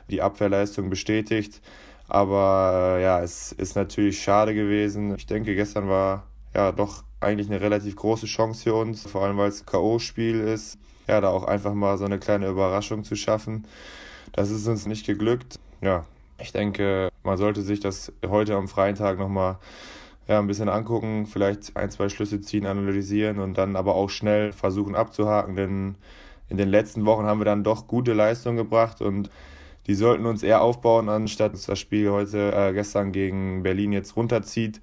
[0.09, 1.61] die Abwehrleistung bestätigt.
[2.07, 5.15] Aber äh, ja, es ist natürlich schade gewesen.
[5.15, 6.25] Ich denke, gestern war
[6.55, 10.79] ja doch eigentlich eine relativ große Chance für uns, vor allem weil es K.O.-Spiel ist
[11.09, 13.65] ja, da auch einfach mal so eine kleine Überraschung zu schaffen.
[14.31, 15.59] Das ist uns nicht geglückt.
[15.81, 16.05] Ja,
[16.39, 19.57] ich denke, man sollte sich das heute am freien Tag nochmal
[20.27, 24.53] ja, ein bisschen angucken, vielleicht ein, zwei Schlüsse ziehen, analysieren und dann aber auch schnell
[24.53, 25.95] versuchen abzuhaken, denn
[26.47, 29.31] in den letzten Wochen haben wir dann doch gute Leistungen gebracht und
[29.87, 34.15] die sollten uns eher aufbauen, anstatt dass das Spiel heute äh, gestern gegen Berlin jetzt
[34.15, 34.81] runterzieht.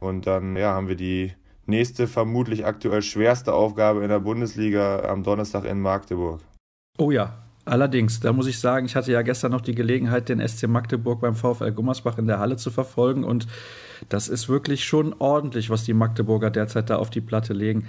[0.00, 1.32] Und dann ja, haben wir die
[1.68, 6.40] nächste vermutlich aktuell schwerste Aufgabe in der Bundesliga am Donnerstag in Magdeburg.
[6.98, 10.46] Oh ja, allerdings, da muss ich sagen, ich hatte ja gestern noch die Gelegenheit, den
[10.46, 13.46] SC Magdeburg beim VfL Gummersbach in der Halle zu verfolgen und
[14.08, 17.86] das ist wirklich schon ordentlich, was die Magdeburger derzeit da auf die Platte legen.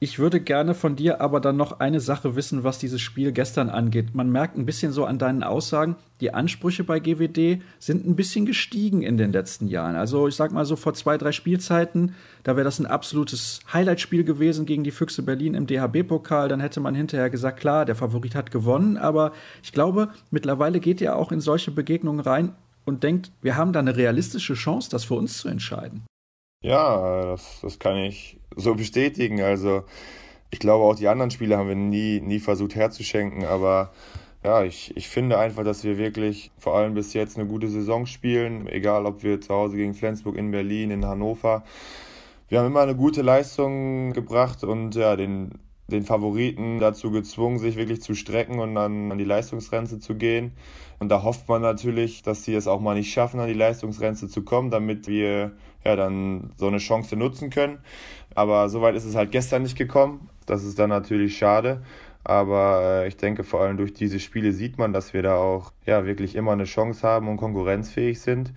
[0.00, 3.68] Ich würde gerne von dir aber dann noch eine Sache wissen, was dieses Spiel gestern
[3.68, 4.14] angeht.
[4.14, 8.46] Man merkt ein bisschen so an deinen Aussagen, die Ansprüche bei GWD sind ein bisschen
[8.46, 9.96] gestiegen in den letzten Jahren.
[9.96, 14.22] Also ich sag mal so vor zwei, drei Spielzeiten, da wäre das ein absolutes Highlightspiel
[14.22, 16.48] gewesen gegen die Füchse Berlin im DHB-Pokal.
[16.48, 18.98] Dann hätte man hinterher gesagt, klar, der Favorit hat gewonnen.
[18.98, 19.32] Aber
[19.64, 23.80] ich glaube, mittlerweile geht ihr auch in solche Begegnungen rein und denkt, wir haben da
[23.80, 26.04] eine realistische Chance, das für uns zu entscheiden.
[26.60, 29.40] Ja, das, das kann ich so bestätigen.
[29.42, 29.84] Also
[30.50, 33.92] ich glaube, auch die anderen Spiele haben wir nie, nie versucht herzuschenken, aber
[34.44, 38.06] ja, ich, ich finde einfach, dass wir wirklich vor allem bis jetzt eine gute Saison
[38.06, 41.64] spielen, egal ob wir zu Hause gegen Flensburg in Berlin, in Hannover.
[42.48, 45.52] Wir haben immer eine gute Leistung gebracht und ja, den,
[45.88, 50.52] den Favoriten dazu gezwungen, sich wirklich zu strecken und dann an die Leistungsgrenze zu gehen.
[50.98, 54.28] Und da hofft man natürlich, dass sie es auch mal nicht schaffen, an die Leistungsgrenze
[54.28, 55.52] zu kommen, damit wir
[55.84, 57.78] ja dann so eine Chance nutzen können.
[58.34, 60.28] Aber soweit ist es halt gestern nicht gekommen.
[60.46, 61.82] Das ist dann natürlich schade.
[62.24, 65.72] Aber äh, ich denke, vor allem durch diese Spiele sieht man, dass wir da auch
[65.86, 68.52] ja wirklich immer eine Chance haben und konkurrenzfähig sind.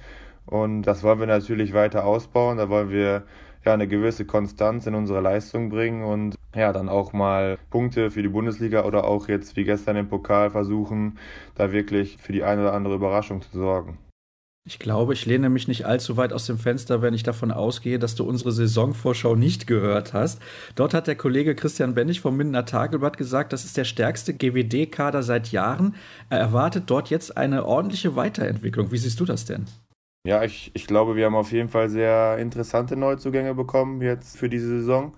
[0.45, 2.57] Und das wollen wir natürlich weiter ausbauen.
[2.57, 3.23] Da wollen wir
[3.63, 8.21] ja, eine gewisse Konstanz in unsere Leistung bringen und ja, dann auch mal Punkte für
[8.21, 11.17] die Bundesliga oder auch jetzt wie gestern im Pokal versuchen,
[11.55, 13.97] da wirklich für die eine oder andere Überraschung zu sorgen.
[14.63, 17.97] Ich glaube, ich lehne mich nicht allzu weit aus dem Fenster, wenn ich davon ausgehe,
[17.97, 20.39] dass du unsere Saisonvorschau nicht gehört hast.
[20.75, 25.23] Dort hat der Kollege Christian Bennig vom Mindener Tagelblatt gesagt, das ist der stärkste GWD-Kader
[25.23, 25.95] seit Jahren.
[26.29, 28.91] Er erwartet dort jetzt eine ordentliche Weiterentwicklung.
[28.91, 29.65] Wie siehst du das denn?
[30.27, 34.47] Ja, ich, ich glaube, wir haben auf jeden Fall sehr interessante Neuzugänge bekommen jetzt für
[34.47, 35.15] diese Saison.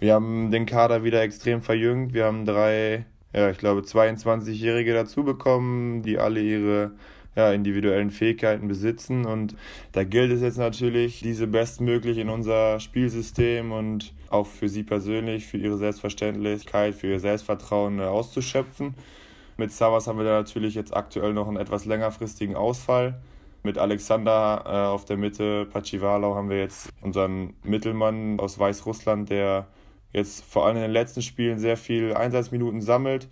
[0.00, 2.14] Wir haben den Kader wieder extrem verjüngt.
[2.14, 6.92] Wir haben drei, ja, ich glaube, 22-Jährige dazu bekommen, die alle ihre
[7.36, 9.26] ja, individuellen Fähigkeiten besitzen.
[9.26, 9.56] Und
[9.92, 15.46] da gilt es jetzt natürlich, diese bestmöglich in unser Spielsystem und auch für sie persönlich,
[15.46, 18.94] für ihre Selbstverständlichkeit, für ihr Selbstvertrauen äh, auszuschöpfen.
[19.58, 23.20] Mit Savas haben wir da natürlich jetzt aktuell noch einen etwas längerfristigen Ausfall.
[23.62, 29.66] Mit Alexander äh, auf der Mitte, Pachivalau, haben wir jetzt unseren Mittelmann aus Weißrussland, der
[30.12, 33.28] jetzt vor allem in den letzten Spielen sehr viel Einsatzminuten sammelt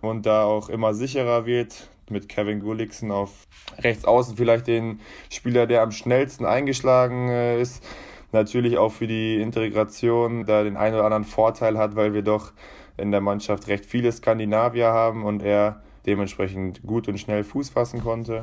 [0.00, 3.46] und da auch immer sicherer wird mit Kevin Gulliksen auf
[3.78, 5.00] rechts außen vielleicht den
[5.30, 7.84] Spieler, der am schnellsten eingeschlagen äh, ist.
[8.32, 12.52] Natürlich auch für die Integration da den einen oder anderen Vorteil hat, weil wir doch
[12.96, 18.00] in der Mannschaft recht viele Skandinavier haben und er dementsprechend gut und schnell Fuß fassen
[18.02, 18.42] konnte.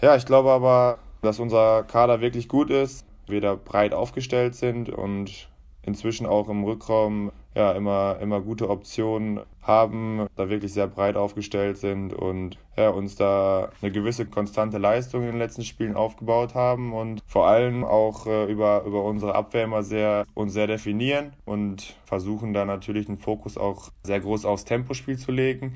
[0.00, 4.88] Ja, ich glaube aber, dass unser Kader wirklich gut ist, wir da breit aufgestellt sind
[4.88, 5.48] und
[5.88, 11.76] inzwischen auch im Rückraum ja, immer, immer gute Optionen haben, da wirklich sehr breit aufgestellt
[11.78, 16.92] sind und ja, uns da eine gewisse konstante Leistung in den letzten Spielen aufgebaut haben
[16.92, 21.96] und vor allem auch äh, über, über unsere Abwehr immer sehr uns sehr definieren und
[22.04, 25.74] versuchen da natürlich den Fokus auch sehr groß aufs Tempospiel zu legen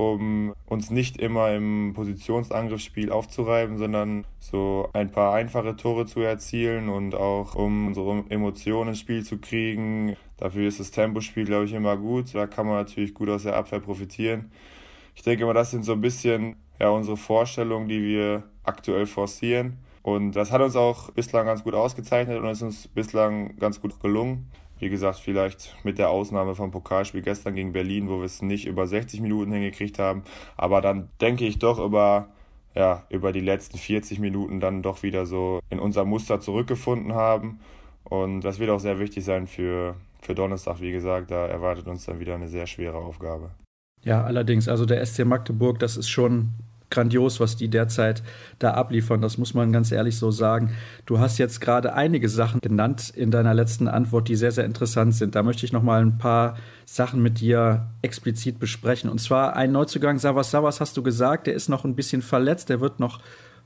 [0.00, 6.88] um uns nicht immer im Positionsangriffsspiel aufzureiben, sondern so ein paar einfache Tore zu erzielen
[6.88, 10.16] und auch um unsere Emotionen ins Spiel zu kriegen.
[10.36, 12.34] Dafür ist das Tempospiel, glaube ich, immer gut.
[12.34, 14.50] Da kann man natürlich gut aus der Abwehr profitieren.
[15.14, 19.78] Ich denke mal, das sind so ein bisschen ja, unsere Vorstellungen, die wir aktuell forcieren.
[20.02, 24.00] Und das hat uns auch bislang ganz gut ausgezeichnet und ist uns bislang ganz gut
[24.00, 24.50] gelungen.
[24.80, 28.66] Wie gesagt, vielleicht mit der Ausnahme vom Pokalspiel gestern gegen Berlin, wo wir es nicht
[28.66, 30.22] über 60 Minuten hingekriegt haben.
[30.56, 32.28] Aber dann denke ich doch über,
[32.74, 37.60] ja, über die letzten 40 Minuten dann doch wieder so in unser Muster zurückgefunden haben.
[38.04, 40.80] Und das wird auch sehr wichtig sein für, für Donnerstag.
[40.80, 43.50] Wie gesagt, da erwartet uns dann wieder eine sehr schwere Aufgabe.
[44.02, 46.54] Ja, allerdings, also der SC Magdeburg, das ist schon
[46.90, 48.22] grandios, was die derzeit
[48.58, 49.22] da abliefern.
[49.22, 50.74] Das muss man ganz ehrlich so sagen.
[51.06, 55.14] Du hast jetzt gerade einige Sachen genannt in deiner letzten Antwort, die sehr, sehr interessant
[55.14, 55.34] sind.
[55.34, 59.08] Da möchte ich noch mal ein paar Sachen mit dir explizit besprechen.
[59.08, 62.68] Und zwar ein Neuzugang, Savas Savas, hast du gesagt, der ist noch ein bisschen verletzt.
[62.68, 63.20] Der wird noch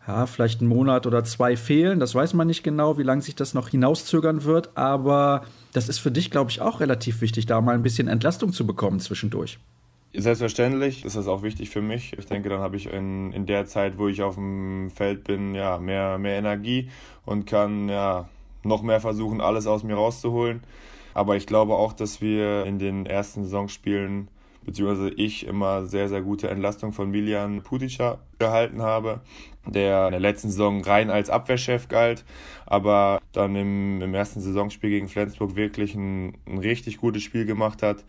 [0.07, 1.99] ja, vielleicht einen Monat oder zwei fehlen.
[1.99, 4.77] Das weiß man nicht genau, wie lange sich das noch hinauszögern wird.
[4.77, 8.53] Aber das ist für dich, glaube ich, auch relativ wichtig, da mal ein bisschen Entlastung
[8.53, 9.59] zu bekommen zwischendurch.
[10.17, 12.17] Selbstverständlich ist das auch wichtig für mich.
[12.17, 15.57] Ich denke, dann habe ich in, in der Zeit, wo ich auf dem Feld bin,
[15.57, 16.89] ja, mehr, mehr Energie
[17.27, 18.29] und kann ja
[18.63, 20.63] noch mehr versuchen, alles aus mir rauszuholen.
[21.15, 24.29] Aber ich glaube auch, dass wir in den ersten Saisonspielen,
[24.65, 29.21] beziehungsweise ich immer sehr, sehr gute Entlastung von Milian Putica gehalten habe,
[29.67, 32.25] der in der letzten Saison rein als Abwehrchef galt,
[32.67, 37.83] aber dann im, im ersten Saisonspiel gegen Flensburg wirklich ein, ein richtig gutes Spiel gemacht
[37.83, 38.05] hat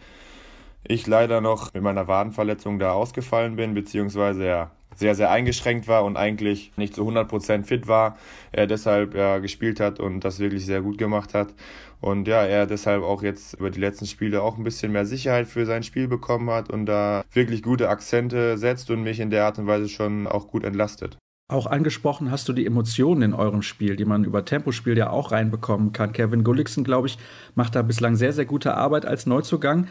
[0.88, 6.05] ich leider noch mit meiner Wadenverletzung da ausgefallen bin, beziehungsweise ja sehr, sehr eingeschränkt war
[6.05, 8.17] und eigentlich nicht zu 100% fit war,
[8.51, 11.53] er deshalb ja gespielt hat und das wirklich sehr gut gemacht hat.
[12.01, 15.47] Und ja, er deshalb auch jetzt über die letzten Spiele auch ein bisschen mehr Sicherheit
[15.47, 19.45] für sein Spiel bekommen hat und da wirklich gute Akzente setzt und mich in der
[19.45, 21.17] Art und Weise schon auch gut entlastet.
[21.47, 25.31] Auch angesprochen hast du die Emotionen in eurem Spiel, die man über Tempospiel ja auch
[25.31, 26.11] reinbekommen kann.
[26.11, 27.19] Kevin Gulliksen, glaube ich,
[27.53, 29.88] macht da bislang sehr, sehr gute Arbeit als Neuzugang.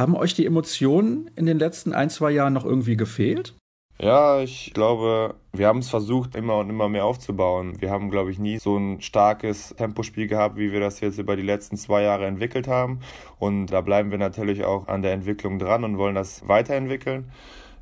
[0.00, 3.54] Haben euch die Emotionen in den letzten ein, zwei Jahren noch irgendwie gefehlt?
[3.98, 7.82] Ja, ich glaube, wir haben es versucht, immer und immer mehr aufzubauen.
[7.82, 11.36] Wir haben, glaube ich, nie so ein starkes Tempospiel gehabt, wie wir das jetzt über
[11.36, 13.00] die letzten zwei Jahre entwickelt haben.
[13.38, 17.30] Und da bleiben wir natürlich auch an der Entwicklung dran und wollen das weiterentwickeln.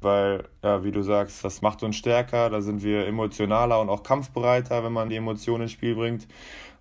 [0.00, 4.02] Weil, ja, wie du sagst, das macht uns stärker, da sind wir emotionaler und auch
[4.02, 6.26] kampfbereiter, wenn man die Emotionen ins Spiel bringt.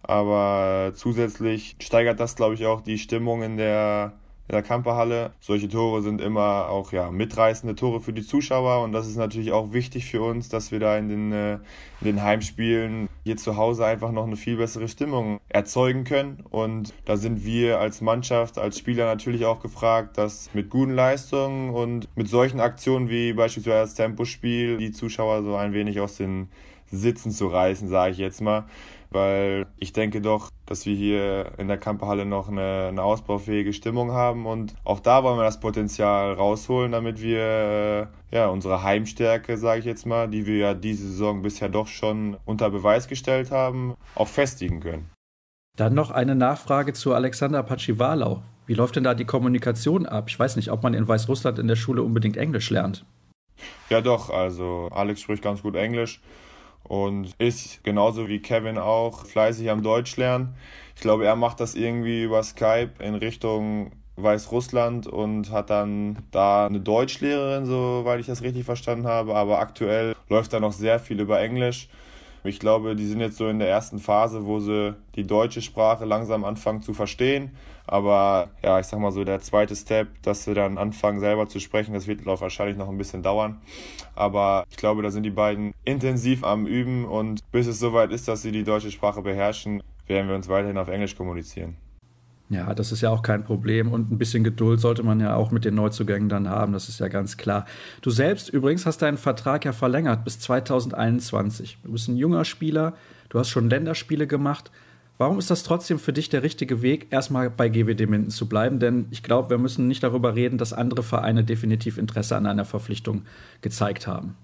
[0.02, 4.14] Aber zusätzlich steigert das, glaube ich, auch die Stimmung in der
[4.48, 5.32] in der Kamperhalle.
[5.40, 9.52] Solche Tore sind immer auch ja, mitreißende Tore für die Zuschauer und das ist natürlich
[9.52, 11.54] auch wichtig für uns, dass wir da in den, äh,
[12.02, 16.44] in den Heimspielen hier zu Hause einfach noch eine viel bessere Stimmung erzeugen können.
[16.50, 21.72] Und da sind wir als Mannschaft, als Spieler natürlich auch gefragt, dass mit guten Leistungen
[21.72, 26.50] und mit solchen Aktionen wie beispielsweise das Tempospiel die Zuschauer so ein wenig aus den
[26.90, 28.66] Sitzen zu reißen, sage ich jetzt mal.
[29.10, 34.12] Weil ich denke doch, dass wir hier in der Kamperhalle noch eine, eine ausbaufähige Stimmung
[34.12, 39.58] haben und auch da wollen wir das Potenzial rausholen, damit wir äh, ja unsere Heimstärke,
[39.58, 43.50] sage ich jetzt mal, die wir ja diese Saison bisher doch schon unter Beweis gestellt
[43.52, 45.10] haben, auch festigen können.
[45.78, 48.42] Dann noch eine Nachfrage zu Alexander Pachivalau.
[48.66, 50.26] Wie läuft denn da die Kommunikation ab?
[50.28, 53.06] Ich weiß nicht, ob man in Weißrussland in der Schule unbedingt Englisch lernt.
[53.90, 54.30] Ja, doch.
[54.30, 56.20] Also Alex spricht ganz gut Englisch
[56.88, 60.56] und ist genauso wie Kevin auch fleißig am Deutsch lernen.
[60.96, 66.66] Ich glaube, er macht das irgendwie über Skype in Richtung Weißrussland und hat dann da
[66.66, 69.36] eine Deutschlehrerin, soweit ich das richtig verstanden habe.
[69.36, 71.88] Aber aktuell läuft da noch sehr viel über Englisch.
[72.44, 76.06] Ich glaube, die sind jetzt so in der ersten Phase, wo sie die deutsche Sprache
[76.06, 77.52] langsam anfangen zu verstehen.
[77.88, 81.60] Aber ja, ich sag mal so, der zweite Step, dass sie dann anfangen selber zu
[81.60, 83.62] sprechen, das wird wahrscheinlich noch ein bisschen dauern.
[84.14, 88.28] Aber ich glaube, da sind die beiden intensiv am Üben und bis es soweit ist,
[88.28, 91.78] dass sie die deutsche Sprache beherrschen, werden wir uns weiterhin auf Englisch kommunizieren.
[92.50, 95.52] Ja, das ist ja auch kein Problem und ein bisschen Geduld sollte man ja auch
[95.52, 97.66] mit den Neuzugängen dann haben, das ist ja ganz klar.
[98.02, 101.80] Du selbst übrigens hast deinen Vertrag ja verlängert bis 2021.
[101.84, 102.94] Du bist ein junger Spieler,
[103.30, 104.72] du hast schon Länderspiele gemacht.
[105.18, 108.80] Warum ist das trotzdem für dich der richtige Weg, erstmal bei GWD Minden zu bleiben?
[108.80, 112.66] Denn ich glaube, wir müssen nicht darüber reden, dass andere Vereine definitiv Interesse an einer
[112.66, 113.24] Verpflichtung
[113.62, 114.36] gezeigt haben.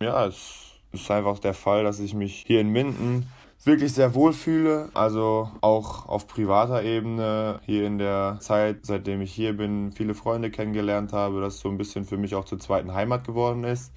[0.00, 3.26] Ja, es ist einfach der Fall, dass ich mich hier in Minden
[3.64, 4.90] wirklich sehr wohl fühle.
[4.94, 10.50] Also auch auf privater Ebene hier in der Zeit, seitdem ich hier bin, viele Freunde
[10.50, 13.92] kennengelernt habe, dass so ein bisschen für mich auch zur zweiten Heimat geworden ist.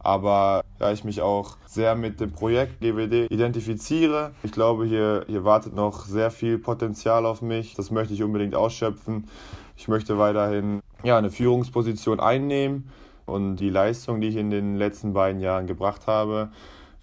[0.00, 4.32] Aber ja, ich mich auch sehr mit dem Projekt GWD identifiziere.
[4.42, 7.74] Ich glaube, hier, hier wartet noch sehr viel Potenzial auf mich.
[7.74, 9.28] Das möchte ich unbedingt ausschöpfen.
[9.76, 12.90] Ich möchte weiterhin ja, eine Führungsposition einnehmen
[13.26, 16.50] und die Leistung, die ich in den letzten beiden Jahren gebracht habe,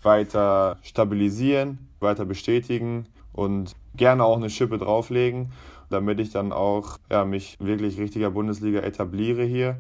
[0.02, 5.52] weiter stabilisieren weiter bestätigen und gerne auch eine Schippe drauflegen,
[5.90, 9.78] damit ich dann auch ja, mich wirklich richtiger Bundesliga etabliere hier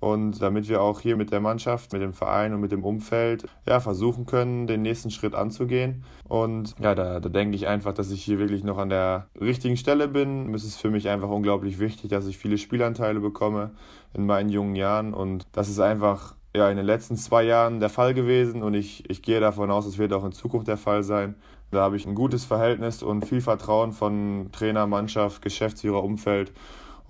[0.00, 3.46] und damit wir auch hier mit der Mannschaft, mit dem Verein und mit dem Umfeld
[3.66, 6.04] ja, versuchen können, den nächsten Schritt anzugehen.
[6.26, 9.76] Und ja, da, da denke ich einfach, dass ich hier wirklich noch an der richtigen
[9.76, 10.52] Stelle bin.
[10.54, 13.72] Es ist für mich einfach unglaublich wichtig, dass ich viele Spielanteile bekomme
[14.14, 17.90] in meinen jungen Jahren und das ist einfach ja, in den letzten zwei Jahren der
[17.90, 21.02] Fall gewesen und ich, ich gehe davon aus, es wird auch in Zukunft der Fall
[21.02, 21.36] sein.
[21.70, 26.52] Da habe ich ein gutes Verhältnis und viel Vertrauen von Trainer, Mannschaft, Geschäftsführer, Umfeld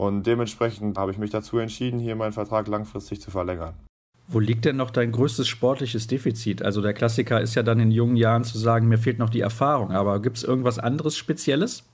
[0.01, 3.75] und dementsprechend habe ich mich dazu entschieden, hier meinen Vertrag langfristig zu verlängern.
[4.29, 6.63] Wo liegt denn noch dein größtes sportliches Defizit?
[6.63, 9.41] Also der Klassiker ist ja dann in jungen Jahren zu sagen, mir fehlt noch die
[9.41, 11.85] Erfahrung, aber gibt es irgendwas anderes Spezielles?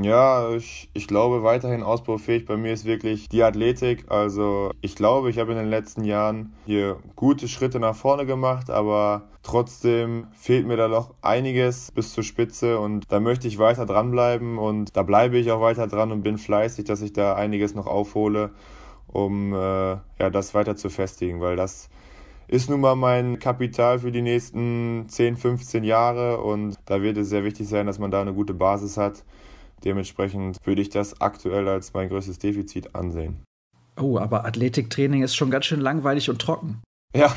[0.00, 4.04] Ja, ich, ich glaube weiterhin ausbaufähig bei mir ist wirklich die Athletik.
[4.08, 8.70] Also ich glaube, ich habe in den letzten Jahren hier gute Schritte nach vorne gemacht,
[8.70, 13.86] aber trotzdem fehlt mir da noch einiges bis zur Spitze und da möchte ich weiter
[13.86, 17.74] dranbleiben und da bleibe ich auch weiter dran und bin fleißig, dass ich da einiges
[17.74, 18.50] noch aufhole,
[19.08, 21.90] um äh, ja, das weiter zu festigen, weil das
[22.46, 27.30] ist nun mal mein Kapital für die nächsten 10, 15 Jahre und da wird es
[27.30, 29.24] sehr wichtig sein, dass man da eine gute Basis hat
[29.84, 33.44] Dementsprechend würde ich das aktuell als mein größtes Defizit ansehen.
[34.00, 36.82] Oh, aber Athletiktraining ist schon ganz schön langweilig und trocken.
[37.14, 37.34] Ja,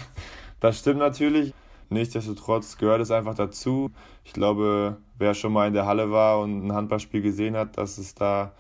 [0.60, 1.54] das stimmt natürlich.
[1.90, 3.92] Nichtsdestotrotz gehört es einfach dazu.
[4.24, 7.98] Ich glaube, wer schon mal in der Halle war und ein Handballspiel gesehen hat, dass
[7.98, 8.54] es da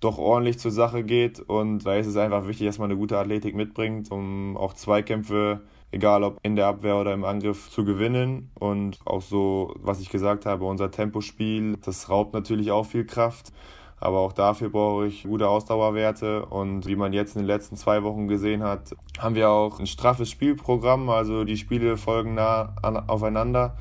[0.00, 1.40] doch ordentlich zur Sache geht.
[1.40, 5.60] Und da ist es einfach wichtig, dass man eine gute Athletik mitbringt, um auch Zweikämpfe
[5.90, 8.50] egal ob in der Abwehr oder im Angriff, zu gewinnen.
[8.58, 13.52] Und auch so, was ich gesagt habe, unser Tempospiel, das raubt natürlich auch viel Kraft.
[14.00, 16.46] Aber auch dafür brauche ich gute Ausdauerwerte.
[16.46, 19.86] Und wie man jetzt in den letzten zwei Wochen gesehen hat, haben wir auch ein
[19.86, 21.08] straffes Spielprogramm.
[21.08, 22.74] Also die Spiele folgen nah
[23.08, 23.76] aufeinander.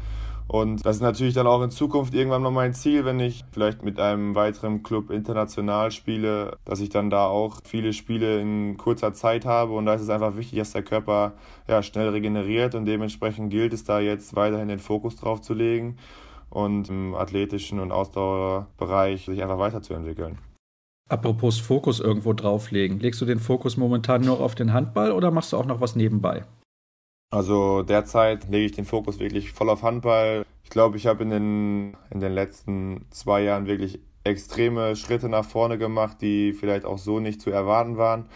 [0.47, 3.83] Und das ist natürlich dann auch in Zukunft irgendwann noch mein Ziel, wenn ich vielleicht
[3.83, 9.13] mit einem weiteren Club international spiele, dass ich dann da auch viele Spiele in kurzer
[9.13, 9.73] Zeit habe.
[9.73, 11.33] Und da ist es einfach wichtig, dass der Körper
[11.67, 15.97] ja, schnell regeneriert und dementsprechend gilt es da jetzt weiterhin den Fokus drauf zu legen
[16.49, 20.37] und im athletischen und Ausdauerbereich sich einfach weiterzuentwickeln.
[21.09, 22.99] Apropos Fokus irgendwo drauflegen.
[22.99, 25.95] Legst du den Fokus momentan nur auf den Handball oder machst du auch noch was
[25.95, 26.45] nebenbei?
[27.29, 30.45] Also derzeit lege ich den Fokus wirklich voll auf Handball.
[30.63, 35.45] Ich glaube, ich habe in den, in den letzten zwei Jahren wirklich extreme Schritte nach
[35.45, 38.29] vorne gemacht, die vielleicht auch so nicht zu erwarten waren.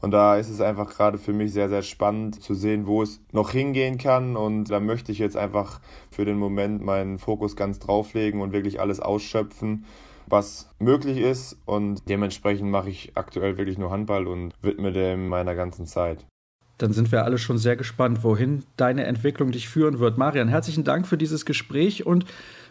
[0.00, 3.20] Und da ist es einfach gerade für mich sehr, sehr spannend zu sehen, wo es
[3.30, 4.36] noch hingehen kann.
[4.36, 5.80] Und da möchte ich jetzt einfach
[6.10, 9.84] für den Moment meinen Fokus ganz drauflegen und wirklich alles ausschöpfen,
[10.26, 11.60] was möglich ist.
[11.66, 16.26] Und dementsprechend mache ich aktuell wirklich nur Handball und widme dem meiner ganzen Zeit.
[16.82, 20.18] Dann sind wir alle schon sehr gespannt, wohin deine Entwicklung dich führen wird.
[20.18, 22.24] Marian, herzlichen Dank für dieses Gespräch und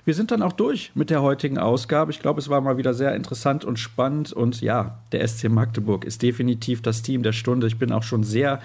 [0.04, 2.12] wir sind dann auch durch mit der heutigen Ausgabe.
[2.12, 4.34] Ich glaube, es war mal wieder sehr interessant und spannend.
[4.34, 7.68] Und ja, der SC Magdeburg ist definitiv das Team der Stunde.
[7.68, 8.62] Ich bin auch schon sehr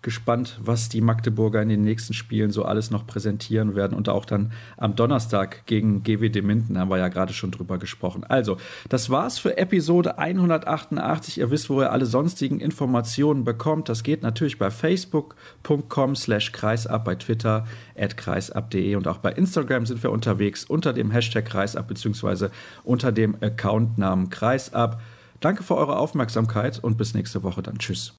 [0.00, 4.24] gespannt, was die Magdeburger in den nächsten Spielen so alles noch präsentieren werden und auch
[4.24, 8.22] dann am Donnerstag gegen GWD Minden haben wir ja gerade schon drüber gesprochen.
[8.24, 11.38] Also, das war's für Episode 188.
[11.38, 13.88] Ihr wisst, wo ihr alle sonstigen Informationen bekommt.
[13.88, 19.84] Das geht natürlich bei facebook.com slash kreisab, bei Twitter at kreisab.de und auch bei Instagram
[19.84, 22.52] sind wir unterwegs unter dem Hashtag kreisab beziehungsweise
[22.84, 25.00] unter dem Accountnamen kreisab.
[25.40, 27.78] Danke für eure Aufmerksamkeit und bis nächste Woche dann.
[27.78, 28.14] Tschüss.